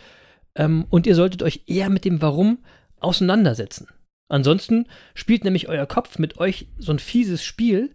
[0.55, 2.59] Ähm, und ihr solltet euch eher mit dem Warum
[3.01, 3.89] auseinandersetzen.
[4.29, 7.95] Ansonsten spielt nämlich euer Kopf mit euch so ein fieses Spiel,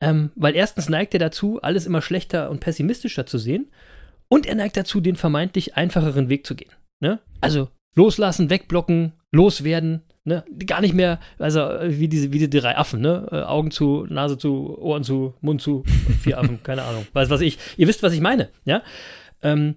[0.00, 3.70] ähm, weil erstens neigt er dazu, alles immer schlechter und pessimistischer zu sehen
[4.28, 6.72] und er neigt dazu, den vermeintlich einfacheren Weg zu gehen.
[7.00, 7.20] Ne?
[7.40, 10.44] Also loslassen, wegblocken, loswerden, ne?
[10.66, 13.26] gar nicht mehr, also äh, wie diese, wie die drei Affen, ne?
[13.30, 15.84] Äh, Augen zu, Nase zu, Ohren zu, Mund zu,
[16.22, 17.58] vier Affen, keine Ahnung, weiß was ich.
[17.76, 18.82] Ihr wisst, was ich meine, ja?
[19.42, 19.74] Ähm,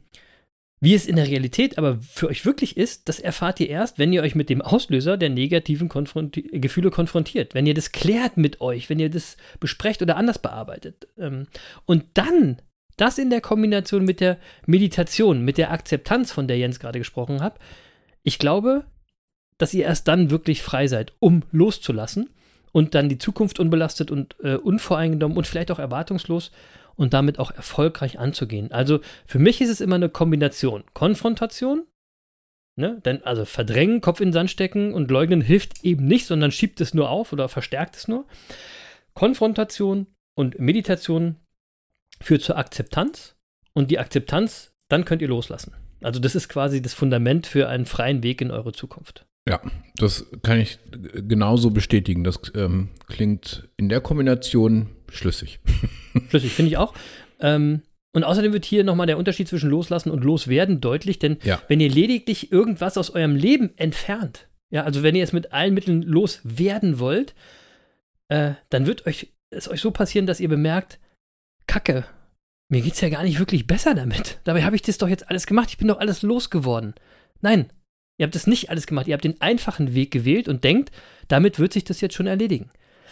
[0.83, 4.11] wie es in der Realität aber für euch wirklich ist, das erfahrt ihr erst, wenn
[4.11, 7.53] ihr euch mit dem Auslöser der negativen Konfronti Gefühle konfrontiert.
[7.53, 11.07] Wenn ihr das klärt mit euch, wenn ihr das besprecht oder anders bearbeitet.
[11.17, 11.47] Ähm,
[11.85, 12.61] und dann,
[12.97, 17.41] das in der Kombination mit der Meditation, mit der Akzeptanz, von der Jens gerade gesprochen
[17.41, 17.59] hat,
[18.23, 18.83] ich glaube,
[19.57, 22.29] dass ihr erst dann wirklich frei seid, um loszulassen
[22.73, 26.51] und dann die Zukunft unbelastet und äh, unvoreingenommen und vielleicht auch erwartungslos
[26.95, 28.71] und damit auch erfolgreich anzugehen.
[28.71, 30.83] Also für mich ist es immer eine Kombination.
[30.93, 31.87] Konfrontation,
[32.75, 33.01] ne?
[33.05, 36.81] Denn, also verdrängen, Kopf in den Sand stecken und leugnen hilft eben nicht, sondern schiebt
[36.81, 38.25] es nur auf oder verstärkt es nur.
[39.13, 41.37] Konfrontation und Meditation
[42.21, 43.35] führt zur Akzeptanz
[43.73, 45.73] und die Akzeptanz, dann könnt ihr loslassen.
[46.01, 49.25] Also das ist quasi das Fundament für einen freien Weg in eure Zukunft.
[49.47, 49.61] Ja,
[49.97, 50.79] das kann ich
[51.27, 52.23] genauso bestätigen.
[52.23, 55.59] Das ähm, klingt in der Kombination schlüssig.
[56.29, 56.93] Schlüssig, finde ich auch.
[57.39, 57.81] Ähm,
[58.15, 61.61] und außerdem wird hier nochmal der Unterschied zwischen Loslassen und Loswerden deutlich, denn Ja.
[61.67, 65.73] wenn ihr lediglich irgendwas aus eurem Leben entfernt, ja, also wenn ihr es mit allen
[65.73, 67.35] Mitteln loswerden wollt,
[68.29, 70.99] äh, dann wird euch es euch so passieren, dass ihr bemerkt,
[71.67, 72.05] Kacke,
[72.69, 74.39] mir geht's ja gar nicht wirklich besser damit.
[74.45, 76.93] Dabei habe ich das doch jetzt alles gemacht, ich bin doch alles losgeworden.
[77.41, 77.71] Nein,
[78.23, 80.91] ihr habt das nicht alles gemacht, ihr habt den einfachen Weg gewählt und denkt,
[81.27, 82.69] damit wird sich das jetzt schon erledigen.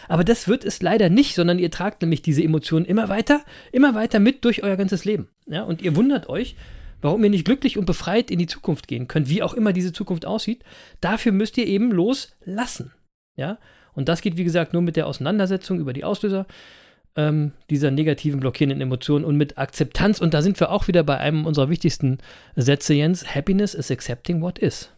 [0.08, 3.42] Aber das wird es leider nicht, sondern ihr tragt nämlich diese Emotionen immer weiter,
[3.72, 5.28] immer weiter mit durch euer ganzes Leben.
[5.46, 6.56] Ja, und ihr wundert euch,
[7.02, 9.92] warum ihr nicht glücklich und befreit in die Zukunft gehen könnt, wie auch immer diese
[9.92, 10.64] Zukunft aussieht.
[11.02, 12.92] Dafür müsst ihr eben loslassen.
[13.36, 13.58] Ja,
[13.92, 16.46] und das geht, wie gesagt, nur mit der Auseinandersetzung über die Auslöser
[17.16, 20.22] ähm, dieser negativen, blockierenden Emotionen und mit Akzeptanz.
[20.22, 22.18] Und da sind wir auch wieder bei einem unserer wichtigsten
[22.56, 23.34] Sätze, Jens.
[23.34, 24.90] Happiness is accepting what is.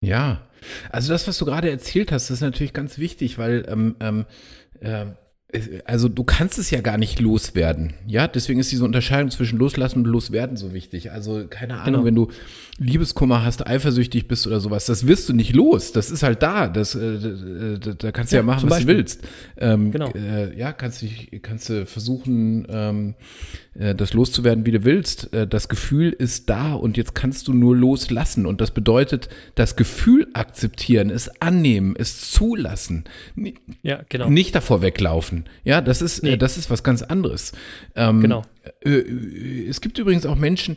[0.00, 0.46] Ja,
[0.90, 4.26] also das, was du gerade erzählt hast, ist natürlich ganz wichtig, weil ähm, ähm,
[4.80, 5.06] äh,
[5.84, 7.94] also du kannst es ja gar nicht loswerden.
[8.06, 11.12] Ja, deswegen ist diese Unterscheidung zwischen loslassen und loswerden so wichtig.
[11.12, 12.04] Also keine Ahnung, Genau.
[12.04, 12.28] wenn du
[12.78, 15.92] Liebeskummer hast, eifersüchtig bist oder sowas, das wirst du nicht los.
[15.92, 16.68] Das ist halt da.
[16.68, 18.96] Das, äh, da, da kannst du ja, Ja, machen, was du Beispiel.
[18.96, 19.22] willst.
[19.56, 20.10] Ähm, Genau.
[20.14, 23.14] äh, ja, kannst dich, kannst du versuchen, ähm,
[23.78, 25.32] äh, das loszuwerden, wie du willst.
[25.32, 28.46] Äh, das Gefühl ist da und jetzt kannst du nur loslassen.
[28.46, 33.04] Und das bedeutet, das Gefühl akzeptieren, es annehmen, es zulassen.
[33.82, 34.28] Ja, genau.
[34.28, 35.35] nicht davor weglaufen.
[35.64, 36.32] Ja, das ist, Nee.
[36.32, 37.52] äh, das ist was ganz anderes.
[37.94, 38.44] Ähm, Genau.
[38.80, 40.76] Äh, äh, es gibt übrigens auch Menschen,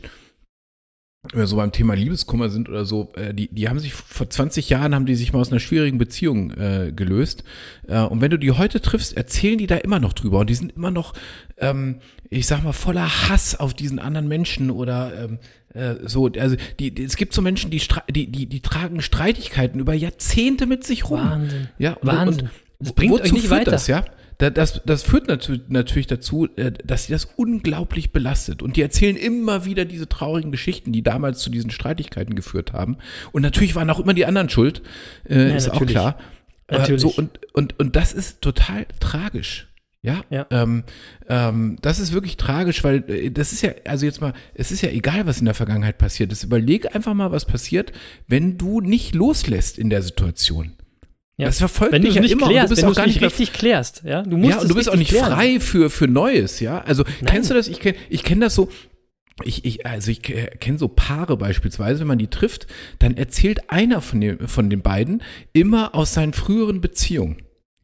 [1.34, 4.70] die so beim Thema Liebeskummer sind oder so, äh, die, die haben sich vor 20
[4.70, 7.44] Jahren haben die sich mal aus einer schwierigen Beziehung äh, gelöst.
[7.88, 10.54] Äh, und wenn du die heute triffst, erzählen die da immer noch drüber und die
[10.54, 11.12] sind immer noch,
[11.58, 11.96] ähm,
[12.30, 15.38] ich sag mal, voller Hass auf diesen anderen Menschen oder ähm,
[15.74, 16.30] äh, so.
[16.38, 20.64] Also die, die, es gibt so Menschen, die, die, die, die tragen Streitigkeiten über Jahrzehnte
[20.64, 21.20] mit sich rum.
[21.20, 21.68] Wahnsinn.
[21.78, 22.44] Ja, und, Wahnsinn.
[22.46, 23.72] Und, Das bringt wozu euch nicht weiter.
[23.72, 24.06] Das, ja?
[24.40, 25.28] Da- Das, das führt
[25.68, 28.62] natürlich dazu, äh, dass sie das unglaublich belastet.
[28.62, 32.96] Und die erzählen immer wieder diese traurigen Geschichten, die damals zu diesen Streitigkeiten geführt haben.
[33.32, 34.82] Und natürlich waren auch immer die anderen schuld,
[35.28, 35.94] äh, Ja, ist auch natürlich.
[35.94, 36.18] klar.
[36.68, 37.02] Äh, Natürlich.
[37.02, 39.66] So, und, und, und das ist total tragisch.
[40.02, 40.46] Ja, Ja.
[40.50, 40.84] Ähm,
[41.28, 44.80] ähm, das ist wirklich tragisch, weil äh, das ist ja, also jetzt mal, es ist
[44.80, 46.44] ja egal, was in der Vergangenheit passiert ist.
[46.44, 47.92] Überleg einfach mal, was passiert,
[48.28, 50.72] wenn du nicht loslässt in der Situation.
[51.40, 51.46] Ja.
[51.46, 53.52] Das verfolgt wenn dich ja nicht immer klärst, du bist wenn auch gar nicht richtig
[53.52, 55.32] klärst, ja, du musst ja, und du bist auch nicht klären.
[55.32, 56.80] frei für, für Neues, ja.
[56.82, 57.34] Also Nein.
[57.34, 57.68] kennst du das?
[57.68, 58.68] Ich kenne ich kenn das so.
[59.42, 62.66] Ich, ich, also ich kenne so Paare beispielsweise, wenn man die trifft,
[62.98, 65.22] dann erzählt einer von, dem, von den beiden
[65.54, 67.38] immer aus seinen früheren Beziehungen.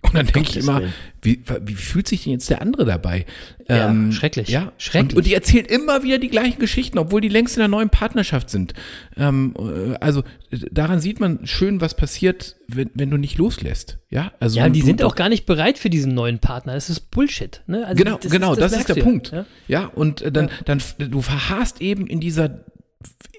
[0.06, 0.82] Und dann denke ich immer,
[1.22, 3.26] wie, wie fühlt sich denn jetzt der andere dabei?
[3.68, 4.48] Ja, schrecklich.
[4.48, 5.12] Ja, Schrecklich.
[5.12, 7.90] Und, und die erzählt immer wieder die gleichen Geschichten, obwohl die längst in einer neuen
[7.90, 8.74] Partnerschaft sind.
[9.16, 13.98] Ähm, äh, also äh, daran sieht man schön, was passiert, wenn, wenn du nicht loslässt.
[14.08, 16.74] Ja, also Ja, die sind auch gar nicht bereit für diesen neuen Partner.
[16.74, 17.62] Das ist Bullshit.
[17.66, 17.84] Ne?
[17.86, 19.32] Also Genau, genau, das, ist merkst der du ja, Punkt.
[19.32, 19.46] Ja?
[19.66, 22.64] Ja, und äh, dann, dann, f- du verharrst eben in dieser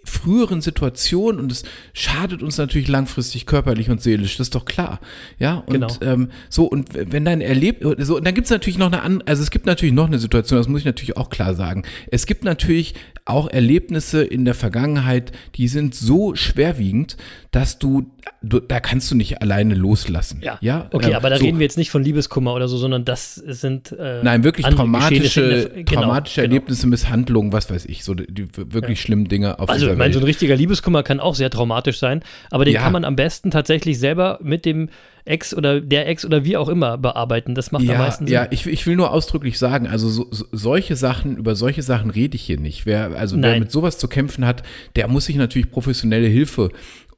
[0.07, 4.99] früheren Situation und es schadet uns natürlich langfristig körperlich und seelisch, das ist doch klar.
[5.37, 5.87] Ja, und Genau.
[6.01, 9.27] ähm, so, und wenn dein Erleb, so, und dann gibt es natürlich noch eine andere,
[9.27, 11.83] also es gibt natürlich noch eine Situation, das muss ich natürlich auch klar sagen.
[12.09, 12.95] Es gibt natürlich
[13.25, 17.17] auch Erlebnisse in der Vergangenheit, die sind so schwerwiegend,
[17.51, 18.09] dass du,
[18.41, 20.39] du da kannst du nicht alleine loslassen.
[20.43, 20.57] Ja.
[20.61, 21.45] ja Okay, ähm, aber da so.
[21.45, 25.69] reden wir jetzt nicht von Liebeskummer oder so, sondern das sind äh, Nein, wirklich traumatische,
[25.69, 26.53] der- genau, traumatische genau.
[26.53, 30.13] Erlebnisse, Misshandlungen, was weiß ich, so die, die wirklich schlimmen Dinge auf Also, ich meine,
[30.13, 32.21] so ein richtiger Liebeskummer kann auch sehr traumatisch sein,
[32.51, 32.81] aber den Ja.
[32.81, 34.89] kann man am besten tatsächlich selber mit dem
[35.25, 37.53] Ex oder der Ex oder wie auch immer bearbeiten.
[37.53, 38.33] Das macht am Ja, meisten Sinn.
[38.33, 42.11] ja ich, ich will nur ausdrücklich sagen, also so, so, solche Sachen, über solche Sachen
[42.11, 42.85] rede ich hier nicht.
[42.85, 43.59] Wer, also wer Nein.
[43.59, 44.63] mit sowas zu kämpfen hat,
[44.95, 46.69] der muss sich natürlich professionelle Hilfe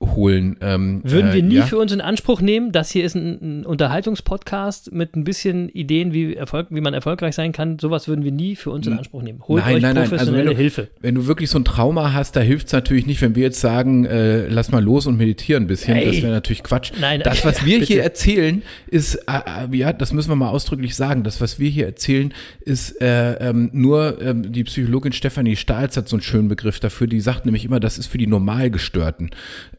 [0.01, 0.55] holen.
[0.61, 1.65] Ähm, Würden wir äh, nie ja.
[1.65, 6.13] für uns in Anspruch nehmen, das hier ist ein, ein Unterhaltungspodcast mit ein bisschen Ideen,
[6.13, 7.79] wie, Erfolg, wie man erfolgreich sein kann.
[7.79, 9.41] Sowas würden wir nie für uns in Anspruch nehmen.
[9.45, 10.87] Holt Nein, euch nein, nein, also professionelle wenn du- Hilfe.
[11.01, 13.59] Wenn du wirklich so ein Trauma hast, da hilft es natürlich nicht, wenn wir jetzt
[13.59, 15.97] sagen, äh, lass mal los und meditieren ein bisschen.
[15.97, 16.05] Ey.
[16.05, 16.91] Das wäre natürlich Quatsch.
[16.99, 20.95] Nein, das, was wir hier erzählen, ist, äh, äh, ja, das müssen wir mal ausdrücklich
[20.95, 25.97] sagen, das, was wir hier erzählen, ist äh, ähm, nur, ähm, die Psychologin Stefanie Stahls
[25.97, 29.31] hat so einen schönen Begriff dafür, die sagt nämlich immer, das ist für die Normalgestörten.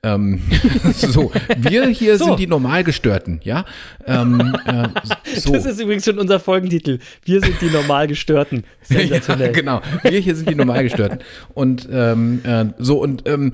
[0.02, 0.09] Ähm,
[0.94, 2.24] so, wir hier So.
[2.26, 3.64] sind die Normalgestörten, ja.
[4.06, 4.88] Ähm, äh,
[5.38, 5.52] so.
[5.52, 6.98] Das ist übrigens schon unser Folgentitel.
[7.24, 8.64] Wir sind die Normalgestörten.
[8.82, 9.48] Sensationell.
[9.48, 9.80] Ja, genau.
[10.02, 11.20] Wir hier sind die Normalgestörten.
[11.54, 13.52] Und ähm, äh, so und ähm,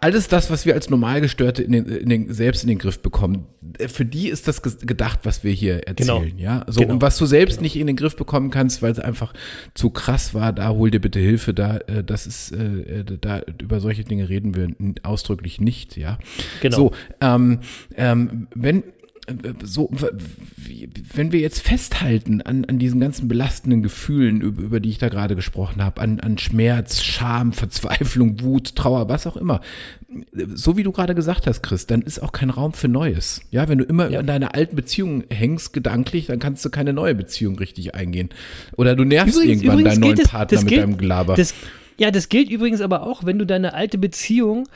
[0.00, 3.46] alles das, was wir als Normalgestörte in den, in den, selbst in den Griff bekommen,
[3.78, 6.22] äh, für die ist das gedacht, was wir hier erzählen.
[6.22, 6.36] Genau.
[6.36, 6.94] Ja, so Genau.
[6.94, 9.32] und was du selbst nicht in den Griff bekommen kannst, weil es einfach
[9.74, 11.52] zu krass war, da hol dir bitte Hilfe.
[11.54, 14.68] Da, äh, das ist, äh, äh, da über solche Dinge reden wir
[15.02, 15.89] ausdrücklich nicht.
[15.96, 16.18] Ja.
[16.60, 16.76] Genau.
[16.76, 17.58] So, ähm,
[17.96, 18.82] ähm, wenn
[19.62, 19.88] so,
[21.14, 25.08] wenn wir jetzt festhalten an, an diesen ganzen belastenden Gefühlen, über, über die ich da
[25.08, 29.60] gerade gesprochen habe, an, an Schmerz, Scham, Verzweiflung, Wut, Trauer, was auch immer,
[30.54, 33.40] so wie du gerade gesagt hast, Chris, dann ist auch kein Raum für Neues.
[33.52, 34.18] Ja, wenn du immer Ja.
[34.20, 38.30] an deiner alten Beziehung hängst, gedanklich, dann kannst du keine neue Beziehung richtig eingehen.
[38.76, 41.34] Oder du nervst irgendwann deinen neuen es- Partner das mit gilt- deinem Gelaber.
[41.36, 41.54] Das,
[41.98, 44.66] ja, das gilt übrigens aber auch, wenn du deine alte Beziehung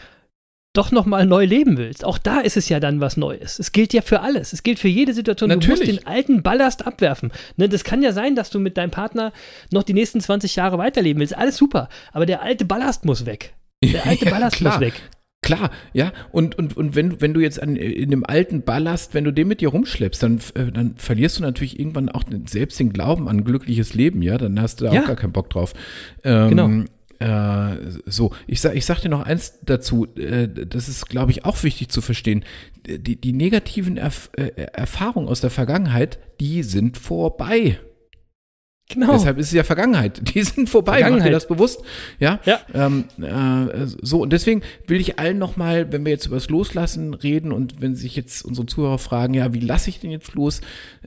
[0.75, 2.05] doch nochmal neu leben willst.
[2.05, 3.59] Auch da ist es ja dann was Neues.
[3.59, 4.53] Es gilt ja für alles.
[4.53, 5.49] Es gilt für jede Situation.
[5.49, 5.81] Du Natürlich.
[5.89, 7.33] musst den alten Ballast abwerfen.
[7.57, 9.33] Ne, das kann ja sein, dass du mit deinem Partner
[9.73, 11.37] noch die nächsten 20 Jahre weiterleben willst.
[11.39, 11.89] Alles super.
[12.13, 13.55] Aber der alte Ballast muss weg.
[13.83, 14.75] Der alte Ja, Ballast klar.
[14.75, 14.95] muss weg.
[15.43, 19.13] Klar, ja, und, und, und wenn, du- wenn du jetzt an, in dem alten Ballast,
[19.13, 22.81] wenn du den mit dir rumschleppst, dann, äh, dann verlierst du natürlich irgendwann auch selbst
[22.81, 25.03] den Glauben an ein glückliches Leben, ja, dann hast du da Ja.
[25.03, 25.75] auch gar keinen Bock drauf.
[26.25, 26.85] Ähm, Genau.
[27.21, 31.45] Äh, so, ich sag, ich sag dir noch eins dazu, äh, das ist, glaube ich,
[31.45, 32.45] auch wichtig zu verstehen.
[32.87, 37.79] Die, die negativen Erf äh, Erfahrungen aus der Vergangenheit, die sind vorbei.
[38.91, 39.13] Genau.
[39.13, 40.35] Deshalb ist es ja Vergangenheit.
[40.35, 40.99] Die sind vorbei.
[40.99, 41.29] Vergangenheit.
[41.29, 41.81] ihr das bewusst?
[42.19, 42.39] Ja.
[42.45, 42.61] Ja.
[42.75, 47.15] Ähm, äh, so, und deswegen will ich allen nochmal, wenn wir jetzt über das Loslassen
[47.15, 50.61] reden und wenn sich jetzt unsere Zuhörer fragen, ja, wie lasse ich denn jetzt los,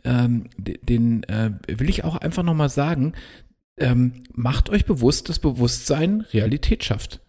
[0.03, 3.14] ähm, de- den äh, will ich auch einfach nochmal sagen,
[3.78, 7.22] ähm, macht euch bewusst, dass Bewusstsein Realität schafft.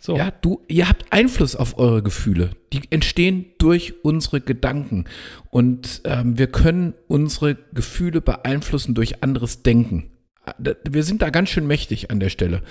[0.00, 0.16] so.
[0.16, 2.50] Ja, du, ihr habt Einfluss auf eure Gefühle.
[2.72, 5.04] Die entstehen durch unsere Gedanken.
[5.50, 10.10] Und ähm, wir können unsere Gefühle beeinflussen durch anderes Denken.
[10.58, 12.62] Wir sind da ganz schön mächtig an der Stelle.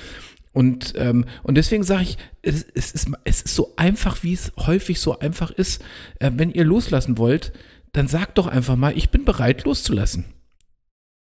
[0.51, 4.51] Und, ähm, und deswegen sage ich, es, es, ist, es ist so einfach, wie es
[4.57, 5.83] häufig so einfach ist.
[6.19, 7.53] Äh, wenn ihr loslassen wollt,
[7.91, 10.25] dann sagt doch einfach mal, ich bin bereit loszulassen.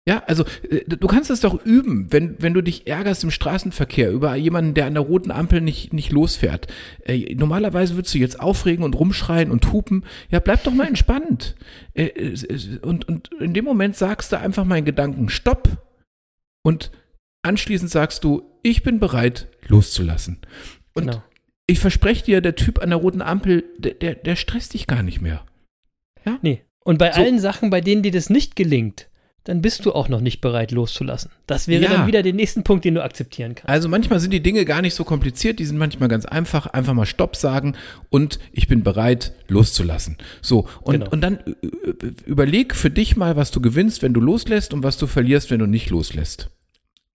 [0.08, 4.12] Ja, also äh, du kannst es doch üben, wenn, wenn du dich ärgerst im Straßenverkehr
[4.12, 6.68] über jemanden, der an der roten Ampel nicht, nicht losfährt.
[7.06, 10.06] Äh, normalerweise würdest du jetzt aufregen und rumschreien und hupen.
[10.30, 11.56] Ja, bleib doch mal entspannt.
[11.94, 15.70] Äh, äh, und, und in dem Moment sagst du einfach mal in Gedanken, stopp.
[16.64, 16.92] Und
[17.44, 20.40] anschließend sagst du, ich bin bereit, loszulassen.
[20.94, 21.24] Und Genau.
[21.66, 25.02] ich verspreche dir, der Typ an der roten Ampel, der, der, der stresst dich gar
[25.04, 25.46] nicht mehr.
[26.42, 26.64] Nee.
[26.84, 27.22] Und bei So.
[27.22, 29.10] allen Sachen, bei denen dir das nicht gelingt,
[29.46, 31.30] dann bist du auch noch nicht bereit loszulassen.
[31.48, 31.90] Das wäre Ja.
[31.92, 33.68] dann wieder der nächsten Punkt, den du akzeptieren kannst.
[33.70, 36.68] Also manchmal sind die Dinge gar nicht so kompliziert, die sind manchmal ganz einfach.
[36.68, 37.76] Einfach mal Stopp sagen
[38.10, 40.18] und ich bin bereit, loszulassen.
[40.42, 41.10] So, und, Genau.
[41.12, 41.40] und dann
[42.26, 45.60] überleg für dich mal, was du gewinnst, wenn du loslässt und was du verlierst, wenn
[45.60, 46.50] du nicht loslässt.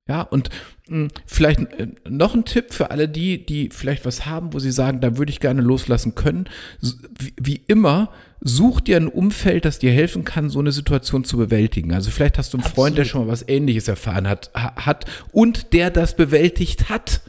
[0.06, 0.48] Ja, und
[0.88, 4.70] mh, vielleicht äh, noch ein Tipp für alle die, die vielleicht was haben, wo sie
[4.72, 6.48] sagen, da würde ich gerne loslassen können.
[6.82, 8.10] S- Wie, wie immer,
[8.40, 11.92] such dir ein Umfeld, das dir helfen kann, so eine Situation zu bewältigen.
[11.92, 15.06] Also vielleicht hast du einen Freund, der schon mal was Ähnliches erfahren hat, ha- hat
[15.32, 17.20] und der das bewältigt hat.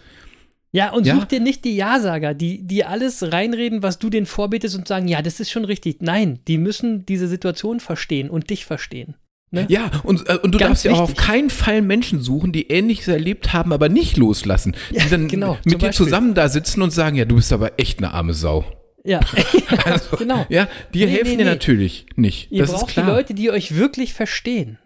[0.71, 1.15] Ja, und Ja?
[1.15, 5.07] such dir nicht die Ja-Sager, die, die alles reinreden, was du denen vorbetest und sagen,
[5.07, 5.97] ja, das ist schon richtig.
[6.01, 9.15] Nein, die müssen diese Situation verstehen und dich verstehen.
[9.51, 9.65] Ne?
[9.67, 12.67] Ja, und, äh, und du Ganz darfst ja auch auf keinen Fall Menschen suchen, die
[12.67, 14.75] Ähnliches erlebt haben, aber nicht loslassen.
[14.91, 17.79] Ja, die dann genau, mit dir zusammen da sitzen und sagen, ja, du bist aber
[17.79, 18.63] echt eine arme Sau.
[19.03, 19.19] Ja,
[19.85, 20.45] Also, genau.
[20.49, 21.49] Ja, die Nee, helfen nee, dir nee.
[21.51, 22.51] natürlich nicht.
[22.51, 23.05] Ihr das braucht ist klar.
[23.05, 24.77] die Leute, die euch wirklich verstehen.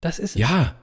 [0.00, 0.40] Das ist es.
[0.40, 0.74] ja,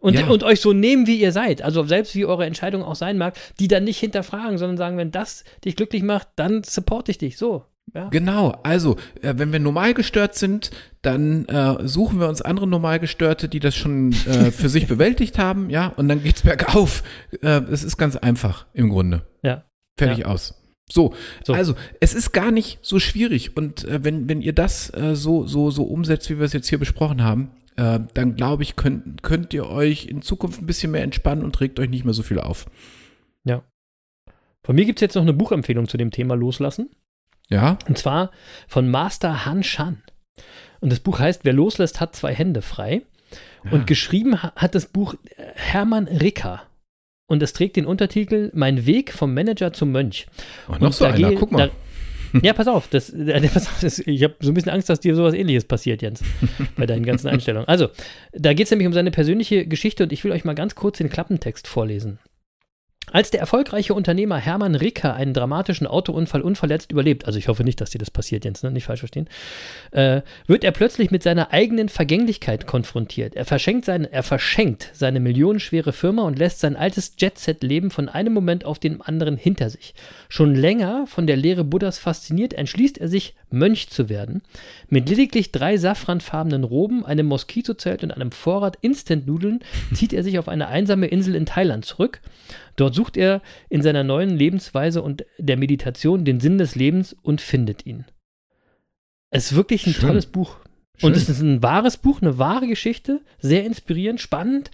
[0.00, 0.26] Und, ja.
[0.28, 1.62] und euch so nehmen, wie ihr seid.
[1.62, 5.10] Also selbst wie eure Entscheidung auch sein mag, die dann nicht hinterfragen, sondern sagen, wenn
[5.10, 7.36] das dich glücklich macht, dann support ich dich.
[7.38, 7.64] So.
[7.94, 8.08] Ja.
[8.08, 8.50] genau.
[8.62, 10.70] Also, äh, wenn wir normal gestört sind,
[11.02, 15.68] dann äh, suchen wir uns andere Normalgestörte, die das schon äh, für sich bewältigt haben,
[15.68, 17.02] ja, und dann geht's bergauf.
[17.42, 19.26] Äh, Es ist ganz einfach im Grunde.
[19.42, 19.64] Ja.
[19.98, 20.54] Fertig aus.
[20.92, 21.14] So,
[21.44, 21.54] So.
[21.54, 25.46] also es ist gar nicht so schwierig und äh, wenn, wenn ihr das äh, so,
[25.46, 29.22] so, so umsetzt, wie wir es jetzt hier besprochen haben, äh, dann glaube ich, könnt,
[29.22, 32.22] könnt ihr euch in Zukunft ein bisschen mehr entspannen und regt euch nicht mehr so
[32.22, 32.66] viel auf.
[34.64, 36.88] Von mir gibt es jetzt noch eine Buchempfehlung zu dem Thema Loslassen.
[37.50, 37.78] Ja?
[37.88, 38.30] Und zwar
[38.68, 40.02] von Master Han Shan.
[40.80, 43.02] Und das Buch heißt Wer loslässt, hat zwei Hände frei.
[43.72, 46.62] Und geschrieben ha- hat das Buch äh, Hermann Ricker.
[47.32, 50.26] Und es trägt den Untertitel Mein Weg vom Manager zum Mönch.
[50.68, 51.70] Oh, noch Und so einer, guck mal.
[52.34, 54.90] Da, ja, pass auf, das, äh, pass auf das, ich habe so ein bisschen Angst,
[54.90, 56.20] dass dir sowas ähnliches passiert, Jens,
[56.76, 57.66] bei deinen ganzen Einstellungen.
[57.66, 57.88] Also,
[58.34, 60.98] da geht es nämlich um seine persönliche Geschichte und ich will euch mal ganz kurz
[60.98, 62.18] den Klappentext vorlesen.
[63.12, 67.80] Als der erfolgreiche Unternehmer Hermann Ricker einen dramatischen Autounfall unverletzt überlebt, also ich hoffe nicht,
[67.80, 68.70] dass dir das passiert, Jens, ne?
[68.70, 69.28] nicht falsch verstehen,
[69.90, 73.36] äh, wird er plötzlich mit seiner eigenen Vergänglichkeit konfrontiert.
[73.36, 78.32] Er verschenkt, seine, er verschenkt seine millionenschwere Firma und lässt sein altes Jet-Set-Leben von einem
[78.32, 79.94] Moment auf den anderen hinter sich.
[80.30, 84.42] Schon länger von der Lehre Buddhas fasziniert, entschließt er sich, Mönch zu werden.
[84.88, 89.60] Mit lediglich drei safranfarbenen Roben, einem Moskitozelt und einem Vorrat Instant-Nudeln
[89.94, 92.20] zieht er sich auf eine einsame Insel in Thailand zurück.
[92.76, 97.40] Dort sucht er in seiner neuen Lebensweise und der Meditation den Sinn des Lebens und
[97.40, 98.04] findet ihn.
[99.30, 100.08] Es ist wirklich ein Schön.
[100.08, 100.56] tolles Buch.
[100.96, 101.08] Schön.
[101.08, 104.70] Und es ist ein wahres Buch, eine wahre Geschichte, sehr inspirierend, spannend.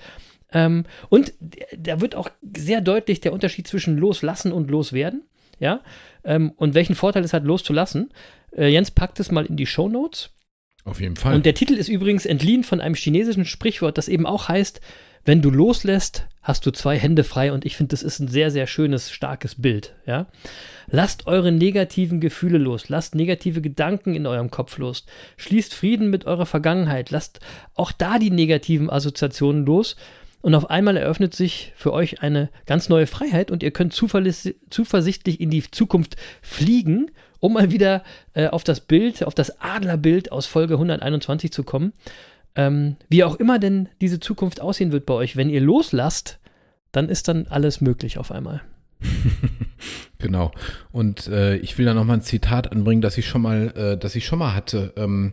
[0.53, 1.33] Ähm, und
[1.77, 5.23] da wird auch sehr deutlich der Unterschied zwischen loslassen und loswerden.
[5.61, 5.81] Ja,
[6.25, 8.11] ähm, und welchen Vorteil es hat, loszulassen.
[8.57, 10.31] Äh, Jens packt es mal in die Show Notes.
[10.85, 11.35] Auf jeden Fall.
[11.35, 14.81] Und der Titel ist übrigens entliehen von einem chinesischen Sprichwort, das eben auch heißt,
[15.25, 18.51] wenn du loslässt, hast du zwei Hände frei und ich finde, das ist ein sehr,
[18.51, 19.95] sehr schönes, starkes Bild.
[20.07, 20.27] Ja?
[20.87, 25.05] Lasst eure negativen Gefühle los, lasst negative Gedanken in eurem Kopf los,
[25.37, 27.41] schließt Frieden mit eurer Vergangenheit, lasst
[27.75, 29.97] auch da die negativen Assoziationen los
[30.41, 35.41] und auf einmal eröffnet sich für euch eine ganz neue Freiheit und ihr könnt zuversichtlich
[35.41, 37.11] in die Zukunft fliegen,
[37.41, 38.03] um mal wieder
[38.35, 41.93] äh, auf das Bild, auf das Adlerbild aus Folge 121 zu kommen.
[42.59, 46.41] Ähm, wie auch immer denn diese Zukunft aussehen wird bei euch, wenn ihr loslasst,
[46.93, 48.61] dann ist dann alles möglich auf einmal.
[50.19, 50.51] Genau.
[50.91, 53.97] Und äh, ich will da noch mal ein Zitat anbringen, das ich schon mal, äh,
[53.97, 54.93] das ich schon mal hatte.
[54.97, 55.33] Ähm,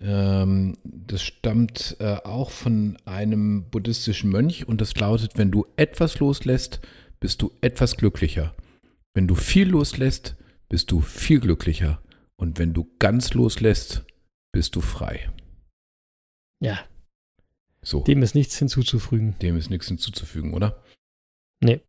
[0.00, 6.18] ähm, das stammt äh, auch von einem buddhistischen Mönch und das lautet: Wenn du etwas
[6.18, 6.80] loslässt,
[7.20, 8.54] bist du etwas glücklicher.
[9.12, 10.36] Wenn du viel loslässt,
[10.70, 12.00] bist du viel glücklicher.
[12.36, 14.04] Und wenn du ganz loslässt,
[14.52, 15.28] bist du frei.
[16.60, 16.78] Ja,
[17.82, 19.36] So, dem ist nichts hinzuzufügen.
[19.42, 20.82] dem ist nichts hinzuzufügen, oder?
[21.60, 21.80] Nee.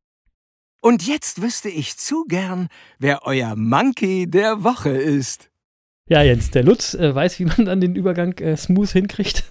[0.82, 2.68] Und jetzt wüsste ich zu gern,
[3.00, 5.50] wer euer Monkey der Woche ist.
[6.10, 9.44] Ja, Jens, der Lutz äh, weiß, wie man dann den Übergang äh, smooth hinkriegt.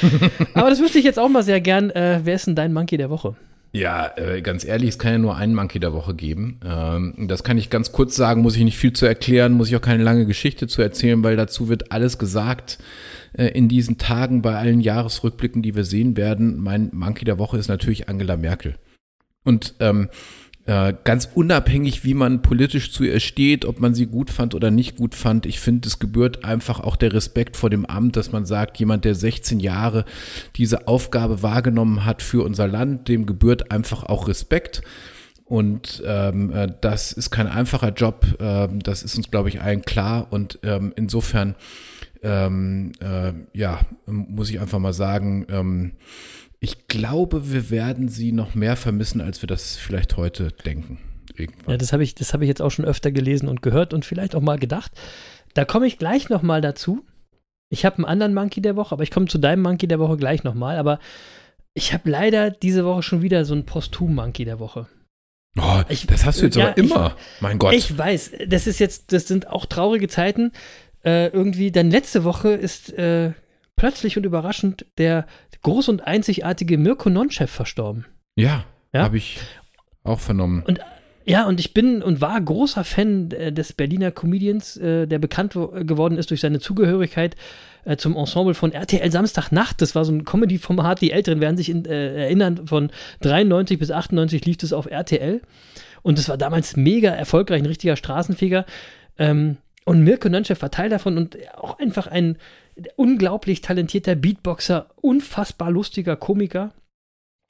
[0.54, 1.90] Aber das wüsste ich jetzt auch mal sehr gern.
[1.90, 3.36] Äh, wer ist denn dein Monkey der Woche?
[3.72, 6.60] Ja, äh, ganz ehrlich, es kann ja nur einen Monkey der Woche geben.
[6.64, 9.76] Ähm, das kann ich ganz kurz sagen, muss ich nicht viel zu erklären, muss ich
[9.76, 12.78] auch keine lange Geschichte zu erzählen, weil dazu wird alles gesagt
[13.46, 16.58] in diesen Tagen bei allen Jahresrückblicken, die wir sehen werden.
[16.60, 18.76] Mein Monkey der Woche ist natürlich Angela Merkel.
[19.44, 20.08] Und ähm,
[20.68, 24.70] äh, ganz unabhängig, wie man politisch zu ihr steht, ob man sie gut fand oder
[24.70, 28.32] nicht gut fand, ich finde, es gebührt einfach auch der Respekt vor dem Amt, dass
[28.32, 30.04] man sagt, jemand, der 16 Jahre
[30.56, 34.82] diese Aufgabe wahrgenommen hat für unser Land, dem gebührt einfach auch Respekt.
[35.46, 39.80] Und ähm, äh, das ist kein einfacher Job, ähm, das ist uns, glaube ich, allen
[39.80, 40.26] klar.
[40.28, 41.54] Und ähm, insofern,
[42.22, 45.92] ähm, äh, ja, muss ich einfach mal sagen, ähm,
[46.60, 50.98] ich glaube, wir werden sie noch mehr vermissen, als wir das vielleicht heute denken.
[51.36, 51.70] Irgendwann.
[51.72, 54.04] Ja, das habe ich, das habe ich jetzt auch schon öfter gelesen und gehört und
[54.04, 54.90] vielleicht auch mal gedacht.
[55.54, 57.04] Da komme ich gleich noch mal dazu.
[57.70, 60.16] Ich habe einen anderen Monkey der Woche, aber ich komme zu deinem Monkey der Woche
[60.16, 60.78] gleich noch mal.
[60.78, 60.98] Aber
[61.74, 64.88] ich habe leider diese Woche schon wieder so einen Posthum-Monkey der Woche.
[65.60, 67.16] Oh, Ich- das hast du jetzt ja, aber immer.
[67.40, 67.74] mein Gott.
[67.74, 70.52] Ich weiß, das ist jetzt, das sind auch traurige Zeiten.
[71.08, 73.32] Äh, irgendwie, denn letzte Woche ist äh,
[73.76, 75.26] plötzlich und überraschend der
[75.62, 78.04] groß und einzigartige Mirko Nonchef verstorben.
[78.36, 79.02] ja, Ja?
[79.04, 79.38] habe ich
[80.04, 80.62] auch vernommen.
[80.66, 80.80] Und
[81.24, 85.54] ja, und ich bin und war großer Fan äh, des Berliner Comedians, äh, der bekannt
[85.56, 87.36] wo- geworden ist durch seine Zugehörigkeit
[87.84, 89.82] äh, zum Ensemble von RTL Samstagnacht.
[89.82, 92.90] Das war so ein Comedy-Format, die Älteren werden sich in, äh, erinnern, von
[93.20, 95.42] 93 bis 98 lief das auf RTL.
[96.02, 98.64] Und das war damals mega erfolgreich, ein richtiger Straßenfeger.
[99.18, 99.58] Ähm,
[99.88, 102.36] und Mirko Nonchef war Teil davon und auch einfach ein
[102.96, 106.74] unglaublich talentierter Beatboxer, unfassbar lustiger Komiker.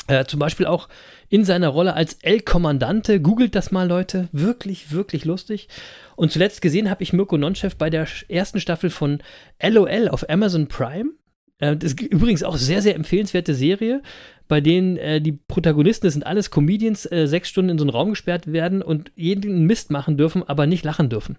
[0.07, 0.89] Äh, zum Beispiel auch
[1.29, 3.21] in seiner Rolle als El Kommandante.
[3.21, 4.29] Googelt das mal, Leute.
[4.31, 5.69] Wirklich, wirklich lustig.
[6.15, 9.19] Und zuletzt gesehen habe ich Mirko Nonchef bei der ersten Staffel von
[9.61, 11.11] LOL auf Amazon Prime.
[11.59, 14.01] Äh, das ist übrigens auch sehr, sehr empfehlenswerte Serie,
[14.47, 17.91] bei denen äh, die Protagonisten, das sind alles Comedians, äh, sechs Stunden in so einen
[17.91, 21.37] Raum gesperrt werden und jeden Mist machen dürfen, aber nicht lachen dürfen.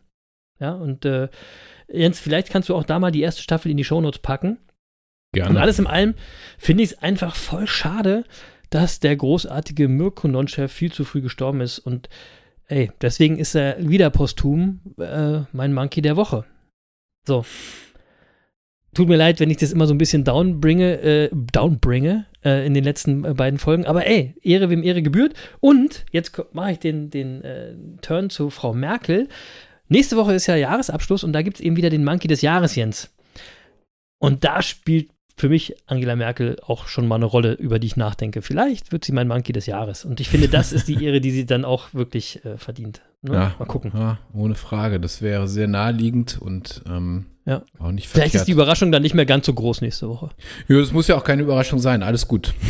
[0.60, 1.30] Ja, und äh,
[1.88, 4.58] Jens, vielleicht kannst du auch da mal die erste Staffel in die Shownotes packen.
[5.32, 5.62] Und Gerne.
[5.62, 6.16] alles in allem
[6.58, 8.24] finde ich es einfach voll schade,
[8.70, 11.80] dass der großartige Mirko Nonchef viel zu früh gestorben ist.
[11.80, 12.10] Und
[12.68, 16.46] ey, deswegen ist er wieder posthum äh, mein Monkey der Woche.
[17.28, 17.46] So.
[18.96, 22.74] Tut mir leid, wenn ich das immer so ein bisschen downbringe, äh, downbringe äh, in
[22.74, 23.86] den letzten äh, beiden Folgen.
[23.86, 25.34] Aber ey, Ehre wem Ehre gebührt.
[25.60, 29.28] Und jetzt mache ich den, den äh, Turn zu Frau Merkel.
[29.90, 32.76] Nächste Woche ist ja Jahresabschluss und da gibt es eben wieder den Monkey des Jahres,
[32.76, 33.10] Jens.
[34.20, 37.96] Und da spielt für mich Angela Merkel auch schon mal eine Rolle, über die ich
[37.96, 38.42] nachdenke.
[38.42, 40.06] Vielleicht wird sie mein Monkey des Jahres.
[40.06, 43.02] Und ich finde, das ist die Ehre, die sie dann auch wirklich äh, verdient.
[43.22, 43.34] Ne?
[43.34, 43.92] Ja, Mal gucken.
[43.96, 45.00] Ja, ohne Frage.
[45.00, 47.64] Das wäre sehr naheliegend und ähm, Ja.
[47.80, 48.36] auch nicht Vielleicht verkehrt.
[48.42, 50.30] ist die Überraschung dann nicht mehr ganz so groß nächste Woche.
[50.68, 52.04] ja, das muss ja auch keine Überraschung sein.
[52.04, 52.54] Alles gut.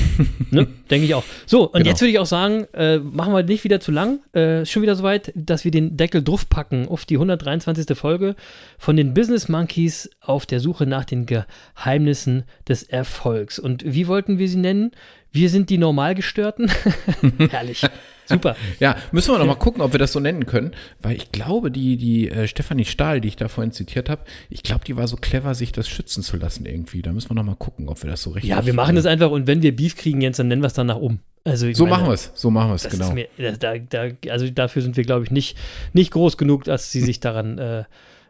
[0.52, 0.66] Ne?
[0.90, 1.24] Denke ich auch.
[1.46, 1.90] So, und Genau.
[1.90, 4.20] jetzt würde ich auch sagen, äh, machen wir nicht wieder zu lang.
[4.36, 7.96] Äh, ist schon wieder soweit, dass wir den Deckel draufpacken auf die 123.
[7.96, 8.36] Folge
[8.80, 13.60] von den Business Monkeys auf der Suche nach den Geheimnissen des Erfolgs.
[13.60, 14.92] Und wie wollten wir sie nennen?
[15.32, 16.72] Wir sind die Normalgestörten.
[17.52, 17.84] Herrlich.
[18.30, 18.56] Super.
[18.80, 20.72] Ja, müssen wir noch mal gucken, ob wir das so nennen können,
[21.02, 24.64] weil ich glaube, die, die äh, Stefanie Stahl, die ich da vorhin zitiert habe, ich
[24.64, 27.02] glaube, die war so clever, sich das schützen zu lassen irgendwie.
[27.02, 28.50] Da müssen wir noch mal gucken, ob wir das so richtig.
[28.50, 30.74] Ja, wir machen das einfach und wenn wir Beef kriegen, Jens, dann nennen wir es
[30.74, 31.20] danach um.
[31.44, 32.32] Also So meine, machen wir es.
[32.36, 33.08] So machen wir es, genau.
[33.08, 33.28] ist mir,
[33.58, 35.58] da, da, also dafür sind wir, glaube ich, nicht,
[35.94, 37.84] nicht groß genug, dass sie sich daran äh,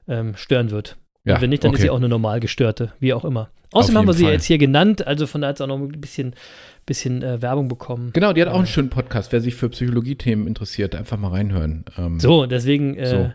[0.08, 0.98] ähm, stören wird.
[1.26, 1.84] Und Ja, wenn nicht, dann ist okay.
[1.84, 3.50] sie auch eine normal gestörte, wie auch immer.
[3.72, 4.34] Außerdem haben wir sie Fall.
[4.34, 6.34] jetzt hier genannt, also von da hat sie auch noch ein bisschen,
[6.90, 8.12] bisschen äh, Werbung bekommen.
[8.14, 9.32] Genau, die hat auch einen schönen Podcast.
[9.32, 11.86] Wer sich für Psychologie-Themen interessiert, einfach mal reinhören.
[11.98, 13.32] Ähm, So, deswegen, äh,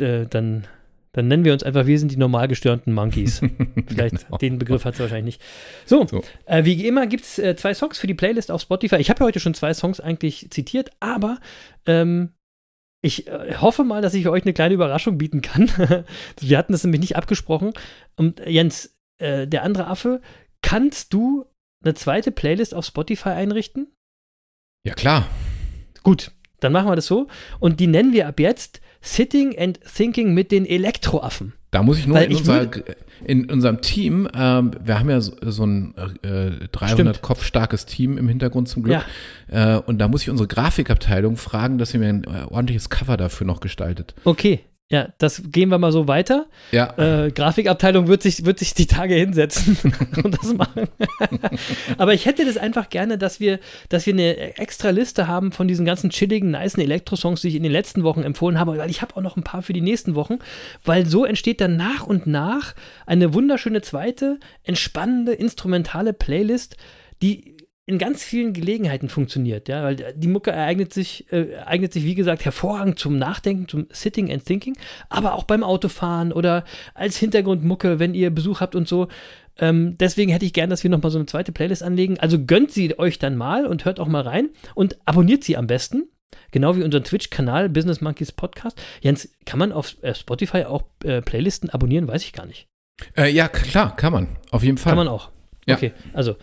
[0.00, 0.66] äh, dann,
[1.12, 3.40] dann nennen wir uns einfach, wir sind die normal gestörten Monkeys.
[3.88, 4.36] Vielleicht, Genau.
[4.38, 5.42] den Begriff hat sie wahrscheinlich nicht.
[5.86, 6.22] So, So.
[6.44, 8.96] Äh, wie immer gibt es äh, zwei Songs für die Playlist auf Spotify.
[8.96, 11.38] Ich habe ja heute schon zwei Songs eigentlich zitiert, aber
[11.86, 12.30] ähm,
[13.02, 15.68] ich äh, hoffe mal, dass ich euch eine kleine Überraschung bieten kann.
[16.40, 17.72] Wir hatten das nämlich nicht abgesprochen.
[18.16, 20.20] Und äh, Jens, äh, der andere Affe,
[20.62, 21.46] kannst du
[21.82, 23.88] eine zweite Playlist auf Spotify einrichten?
[24.84, 25.26] Ja, klar.
[26.02, 27.28] Gut, dann machen wir das so.
[27.58, 31.52] Und die nennen wir ab jetzt Sitting and Thinking mit den Elektroaffen.
[31.70, 32.70] Da muss ich nur in, ich unser,
[33.24, 37.22] in unserem Team, ähm, wir haben ja so, so ein äh, 300 Stimmt.
[37.22, 39.04] Kopf starkes Team im Hintergrund zum Glück.
[39.48, 43.16] Äh, und da muss ich unsere Grafikabteilung fragen, dass sie mir ein äh, ordentliches Cover
[43.16, 44.14] dafür noch gestaltet.
[44.24, 46.46] Okay, ja, das gehen wir mal so weiter.
[46.70, 49.76] Ja, Äh, Grafikabteilung wird sich, wird sich die Tage hinsetzen
[50.22, 50.86] und das machen.
[51.98, 53.58] Aber ich hätte das einfach gerne, dass wir,
[53.88, 57.64] dass wir eine extra Liste haben von diesen ganzen chilligen, nicen Elektro-Songs, die ich in
[57.64, 60.14] den letzten Wochen empfohlen habe, weil ich habe auch noch ein paar für die nächsten
[60.14, 60.38] Wochen,
[60.84, 62.76] weil so entsteht dann nach und nach
[63.06, 66.76] eine wunderschöne zweite, entspannende, instrumentale Playlist,
[67.22, 67.55] die
[67.88, 72.16] in ganz vielen Gelegenheiten funktioniert, ja, weil die Mucke ereignet sich, äh, eignet sich, wie
[72.16, 74.76] gesagt, hervorragend zum Nachdenken, zum Sitting and Thinking,
[75.08, 76.64] aber auch beim Autofahren oder
[76.94, 79.06] als Hintergrundmucke, wenn ihr Besuch habt und so.
[79.58, 82.18] Ähm, deswegen hätte ich gern, dass wir nochmal so eine zweite Playlist anlegen.
[82.18, 85.68] Also gönnt sie euch dann mal und hört auch mal rein und abonniert sie am
[85.68, 86.08] besten.
[86.50, 88.80] Genau wie unseren Twitch-Kanal Business Monkeys Podcast.
[89.00, 92.08] Jens, kann man auf äh, Spotify auch äh, Playlisten abonnieren?
[92.08, 92.66] Weiß ich gar nicht.
[93.16, 94.36] äh, ja, klar, kann man.
[94.50, 94.90] Auf jeden Fall.
[94.90, 95.30] Kann man auch.
[95.66, 95.74] Ja.
[95.76, 96.36] Okay, also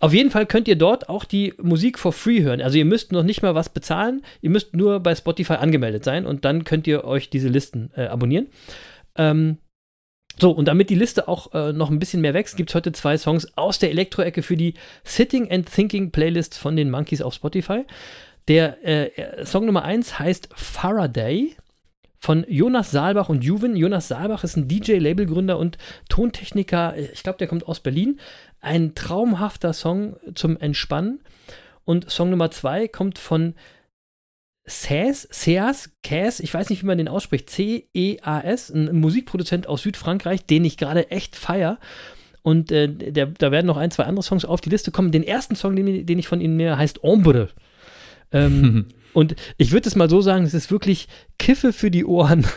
[0.00, 2.60] auf jeden Fall könnt ihr dort auch die Musik for free hören.
[2.60, 6.26] Also ihr müsst noch nicht mal was bezahlen, ihr müsst nur bei Spotify angemeldet sein
[6.26, 8.48] und dann könnt ihr euch diese Listen äh, abonnieren.
[9.16, 9.58] Ähm,
[10.38, 12.92] so, und damit die Liste auch äh, noch ein bisschen mehr wächst, gibt es heute
[12.92, 14.74] zwei Songs aus der Elektro-Ecke für die
[15.04, 17.84] Sitting and Thinking Playlist von den Monkeys auf Spotify.
[18.48, 21.54] Der äh, Song Nummer 1 heißt Faraday
[22.18, 23.76] von Jonas Saalbach und Juven.
[23.76, 25.78] Jonas Saalbach ist ein DJ-Labelgründer und
[26.08, 26.96] Tontechniker.
[26.96, 28.18] Ich glaube, der kommt aus Berlin.
[28.60, 31.20] Ein traumhafter Song zum Entspannen.
[31.84, 33.54] Und Song Nummer 2 kommt von
[34.64, 40.44] Seas, Seas, Cas, ich weiß nicht, wie man den ausspricht, C-E-A-S, ein Musikproduzent aus Südfrankreich,
[40.46, 41.78] den ich gerade echt feier.
[42.42, 45.12] Und äh, der, da werden noch ein, zwei andere Songs auf die Liste kommen.
[45.12, 47.48] Den ersten Song, den, den ich von ihm mehr heißt Ombre.
[48.32, 51.08] Ähm, und ich würde es mal so sagen, es ist wirklich
[51.38, 52.46] Kiffe für die Ohren.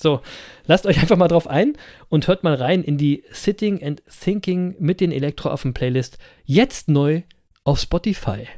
[0.00, 0.20] so,
[0.66, 1.74] lasst euch einfach mal drauf ein
[2.08, 6.18] und hört mal rein in die Sitting and Thinking mit den Elektroaffen Playlist.
[6.44, 7.22] Jetzt neu
[7.64, 8.48] auf Spotify.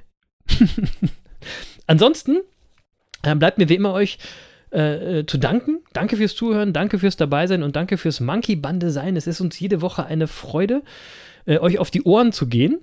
[1.87, 2.41] Ansonsten
[3.23, 4.19] äh, bleibt mir wie immer euch
[4.75, 5.81] äh, äh, zu danken.
[5.93, 9.17] Danke fürs Zuhören, danke fürs Dabeisein und danke fürs Monkey-Bande sein.
[9.17, 10.83] Es ist uns jede Woche eine Freude,
[11.47, 12.81] äh, euch auf die Ohren zu gehen.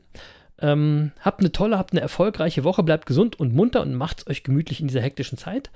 [0.59, 4.43] Ähm, habt eine tolle, habt eine erfolgreiche Woche, bleibt gesund und munter und macht's euch
[4.43, 5.69] gemütlich in dieser hektischen Zeit.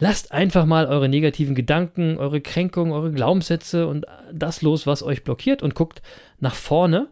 [0.00, 5.22] Lasst einfach mal eure negativen Gedanken, eure Kränkungen, eure Glaubenssätze und das los, was euch
[5.22, 6.02] blockiert und guckt
[6.40, 7.08] nach vorne.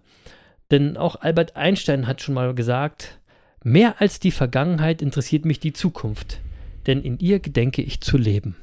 [0.71, 3.21] Denn auch Albert Einstein hat schon mal gesagt,
[3.63, 6.41] mehr als die Vergangenheit interessiert mich die Zukunft,
[6.87, 8.57] denn in ihr gedenke ich zu leben.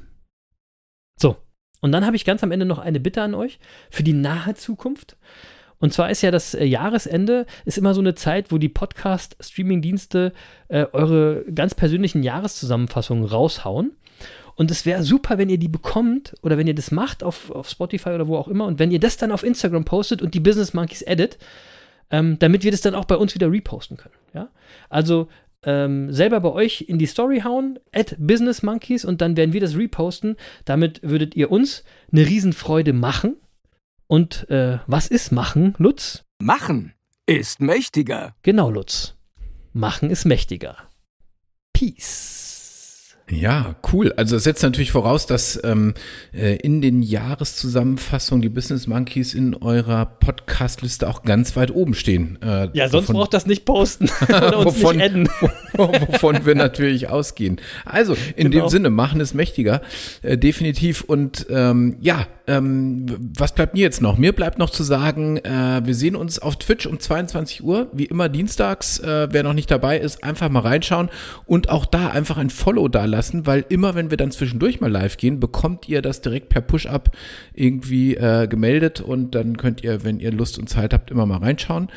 [1.16, 1.36] So,
[1.80, 3.58] und dann habe ich ganz am Ende noch eine Bitte an euch
[3.90, 5.16] für die nahe Zukunft.
[5.78, 10.34] Und zwar ist ja das äh, Jahresende, ist immer so eine Zeit, wo die Podcast-Streaming-Dienste
[10.68, 13.92] äh, eure ganz persönlichen Jahreszusammenfassungen raushauen.
[14.60, 17.70] Und es wäre super, wenn ihr die bekommt oder wenn ihr das macht auf, auf
[17.70, 20.40] Spotify oder wo auch immer und wenn ihr das dann auf Instagram postet und die
[20.40, 21.38] Business Monkeys edit,
[22.10, 24.16] ähm, damit wir das dann auch bei uns wieder reposten können.
[24.34, 24.50] Ja?
[24.90, 25.28] Also
[25.62, 29.62] ähm, selber bei euch in die Story hauen, at Business Monkeys und dann werden wir
[29.62, 30.36] das reposten.
[30.66, 31.82] Damit würdet ihr uns
[32.12, 33.36] eine Riesenfreude machen.
[34.08, 36.24] Und äh, was ist machen, Lutz?
[36.38, 36.92] Machen
[37.24, 38.34] ist mächtiger.
[38.42, 39.16] Genau, Lutz.
[39.72, 40.76] Machen ist mächtiger.
[41.72, 42.39] Peace.
[43.30, 44.12] Ja, cool.
[44.16, 45.94] Also es setzt natürlich voraus, dass ähm,
[46.32, 52.38] äh, in den Jahreszusammenfassungen die Business Monkeys in eurer Podcast-Liste auch ganz weit oben stehen.
[52.42, 55.28] Äh, Ja, sonst braucht das nicht posten oder uns Wovon- nicht adden.
[55.74, 57.60] wovon wir natürlich ausgehen.
[57.84, 58.64] Also, in Genau.
[58.66, 59.80] dem Sinne, machen es mächtiger,
[60.22, 61.02] äh, definitiv.
[61.02, 63.06] Und ähm, ja, ähm,
[63.38, 64.18] was bleibt mir jetzt noch?
[64.18, 68.06] Mir bleibt noch zu sagen, äh, wir sehen uns auf Twitch um 22 Uhr, wie
[68.06, 68.98] immer dienstags.
[68.98, 71.10] Äh, wer noch nicht dabei ist, einfach mal reinschauen
[71.46, 74.90] und auch da einfach ein Follow da lassen, weil immer, wenn wir dann zwischendurch mal
[74.90, 77.12] live gehen, bekommt ihr das direkt per Push-Up
[77.54, 81.38] irgendwie äh, gemeldet und dann könnt ihr, wenn ihr Lust und Zeit habt, immer mal
[81.38, 81.88] reinschauen.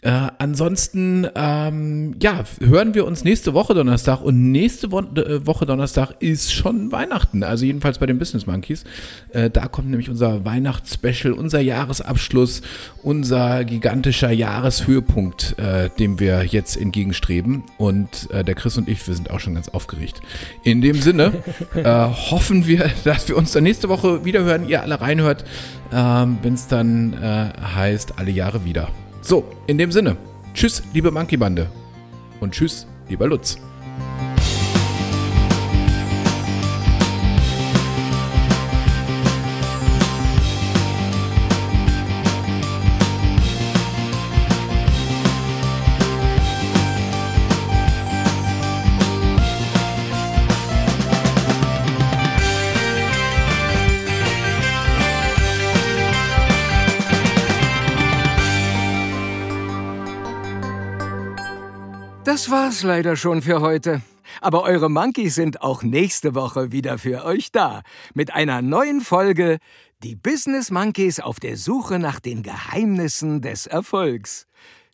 [0.00, 5.66] Äh, ansonsten, ähm, ja, hören wir uns nächste Woche Donnerstag und nächste Wo äh, Woche
[5.66, 8.84] Donnerstag ist schon Weihnachten, also jedenfalls bei den Business Monkeys.
[9.32, 12.62] Äh, da kommt nämlich unser Weihnachtsspecial, unser Jahresabschluss,
[13.02, 17.64] unser gigantischer Jahreshöhepunkt, äh, dem wir jetzt entgegenstreben.
[17.76, 20.20] Und äh, der Chris und ich, wir sind auch schon ganz aufgeregt.
[20.62, 21.32] In dem Sinne
[22.30, 25.44] hoffen wir, dass wir uns dann nächste Woche wieder hören, ihr alle reinhört,
[25.92, 28.88] ähm, wenn es dann heißt, alle Jahre wieder.
[29.20, 30.16] So, in dem Sinne,
[30.54, 31.68] tschüss, liebe Monkey Bande.
[32.40, 33.58] Und tschüss, lieber Lutz.
[62.38, 64.00] Das war's leider schon für heute.
[64.40, 67.82] Aber eure Monkeys sind auch nächste Woche wieder für euch da.
[68.14, 69.58] Mit einer neuen Folge
[70.04, 74.46] Die Business Monkeys auf der Suche nach den Geheimnissen des Erfolgs.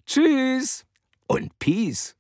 [0.07, 0.87] Tschüss
[1.27, 2.14] und Peace.